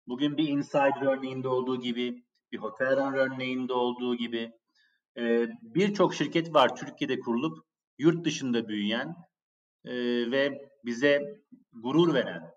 Bugün 0.07 0.37
bir 0.37 0.47
Insider 0.47 1.17
örneğinde 1.17 1.47
olduğu 1.47 1.79
gibi, 1.79 2.23
bir 2.51 2.57
Hotelrun 2.57 3.13
örneğinde 3.13 3.73
olduğu 3.73 4.15
gibi 4.15 4.51
e, 5.17 5.47
birçok 5.61 6.15
şirket 6.15 6.53
var 6.53 6.75
Türkiye'de 6.75 7.19
kurulup 7.19 7.65
yurt 7.97 8.25
dışında 8.25 8.67
büyüyen 8.67 9.15
e, 9.85 9.93
ve 10.31 10.71
bize 10.85 11.41
gurur 11.73 12.13
veren. 12.13 12.51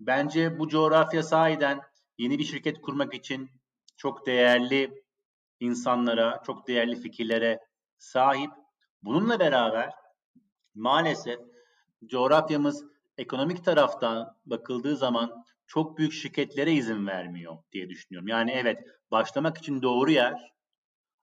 Bence 0.00 0.58
bu 0.58 0.68
coğrafya 0.68 1.22
sahiden 1.22 1.80
yeni 2.18 2.38
bir 2.38 2.44
şirket 2.44 2.80
kurmak 2.80 3.14
için 3.14 3.50
çok 3.96 4.26
değerli 4.26 5.02
insanlara, 5.62 6.42
çok 6.46 6.68
değerli 6.68 6.96
fikirlere 6.96 7.58
sahip. 7.98 8.50
Bununla 9.02 9.40
beraber 9.40 9.90
maalesef 10.74 11.40
coğrafyamız 12.06 12.84
ekonomik 13.18 13.64
taraftan 13.64 14.36
bakıldığı 14.46 14.96
zaman 14.96 15.44
çok 15.66 15.98
büyük 15.98 16.12
şirketlere 16.12 16.72
izin 16.72 17.06
vermiyor 17.06 17.58
diye 17.72 17.88
düşünüyorum. 17.88 18.28
Yani 18.28 18.50
evet 18.50 18.78
başlamak 19.10 19.58
için 19.58 19.82
doğru 19.82 20.10
yer 20.10 20.52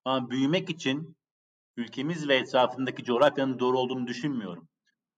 ama 0.06 0.30
büyümek 0.30 0.70
için 0.70 1.18
ülkemiz 1.78 2.28
ve 2.28 2.36
etrafındaki 2.36 3.04
coğrafyanın 3.04 3.60
doğru 3.60 3.80
olduğunu 3.80 4.08
düşünmüyorum. 4.08 4.70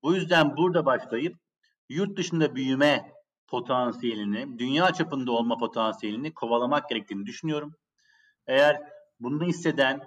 Bu 0.04 0.16
yüzden 0.16 0.58
burada 0.58 0.86
başlayıp 0.86 1.36
yurt 1.90 2.18
dışında 2.18 2.56
büyüme 2.56 3.12
potansiyelini, 3.48 4.60
dünya 4.60 4.94
çapında 4.94 5.32
olma 5.32 5.58
potansiyelini 5.58 6.34
kovalamak 6.34 6.90
gerektiğini 6.90 7.26
düşünüyorum. 7.26 7.76
Eğer 8.48 8.82
bunu 9.24 9.46
hisseden, 9.46 10.02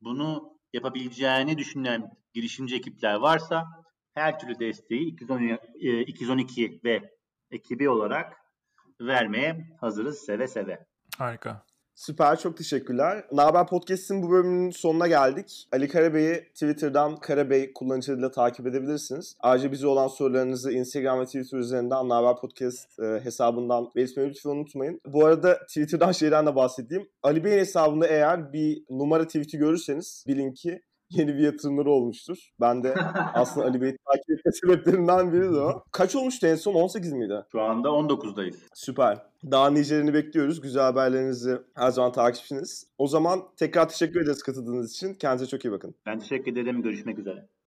bunu 0.00 0.58
yapabileceğini 0.72 1.58
düşünen 1.58 2.10
girişimci 2.34 2.76
ekipler 2.76 3.14
varsa 3.14 3.66
her 4.14 4.38
türlü 4.38 4.58
desteği 4.58 5.16
212 6.06 6.64
e, 6.64 6.80
ve 6.84 7.10
ekibi 7.50 7.88
olarak 7.88 8.36
vermeye 9.00 9.68
hazırız 9.80 10.18
seve 10.18 10.48
seve. 10.48 10.86
Harika. 11.18 11.64
Süper 12.00 12.38
çok 12.38 12.56
teşekkürler. 12.56 13.24
Naber 13.32 13.66
Podcast'in 13.66 14.22
bu 14.22 14.30
bölümünün 14.30 14.70
sonuna 14.70 15.06
geldik. 15.06 15.68
Ali 15.72 15.88
Karabey'i 15.88 16.44
Twitter'dan 16.44 17.16
Karabey 17.16 17.72
kullanıcılarıyla 17.72 18.30
takip 18.30 18.66
edebilirsiniz. 18.66 19.36
Ayrıca 19.40 19.72
bize 19.72 19.86
olan 19.86 20.08
sorularınızı 20.08 20.72
Instagram 20.72 21.20
ve 21.20 21.24
Twitter 21.24 21.58
üzerinden 21.58 22.08
Naber 22.08 22.36
Podcast 22.36 22.98
e, 23.00 23.20
hesabından 23.24 23.90
belirtmeyi 23.96 24.28
lütfen 24.28 24.50
unutmayın. 24.50 25.00
Bu 25.06 25.24
arada 25.24 25.58
Twitter'dan 25.66 26.12
şeyden 26.12 26.46
de 26.46 26.56
bahsedeyim. 26.56 27.08
Ali 27.22 27.44
Bey'in 27.44 27.58
hesabında 27.58 28.06
eğer 28.06 28.52
bir 28.52 28.84
numara 28.90 29.26
tweet'i 29.26 29.58
görürseniz 29.58 30.24
bilin 30.26 30.52
ki 30.52 30.82
yeni 31.20 31.34
bir 31.34 31.42
yatırımları 31.42 31.90
olmuştur. 31.90 32.38
Ben 32.60 32.84
de 32.84 32.94
aslında 33.34 33.66
Ali 33.66 33.80
Bey'i 33.80 33.96
takip 34.06 34.30
etme 34.30 34.52
sebeplerinden 34.52 35.32
biri 35.32 35.52
de 35.52 35.60
o. 35.60 35.84
Kaç 35.92 36.16
olmuştu 36.16 36.46
en 36.46 36.54
son? 36.54 36.74
18 36.74 37.12
miydi? 37.12 37.44
Şu 37.52 37.60
anda 37.60 37.88
19'dayız. 37.88 38.56
Süper. 38.74 39.18
Daha 39.50 39.70
nicelerini 39.70 40.14
bekliyoruz. 40.14 40.60
Güzel 40.60 40.82
haberlerinizi 40.82 41.58
her 41.74 41.90
zaman 41.90 42.12
takipçiniz. 42.12 42.84
O 42.98 43.06
zaman 43.06 43.40
tekrar 43.56 43.88
teşekkür 43.88 44.20
ederiz 44.22 44.42
katıldığınız 44.42 44.92
için. 44.92 45.14
Kendinize 45.14 45.46
çok 45.46 45.64
iyi 45.64 45.72
bakın. 45.72 45.94
Ben 46.06 46.18
teşekkür 46.18 46.52
ederim. 46.52 46.82
Görüşmek 46.82 47.18
üzere. 47.18 47.48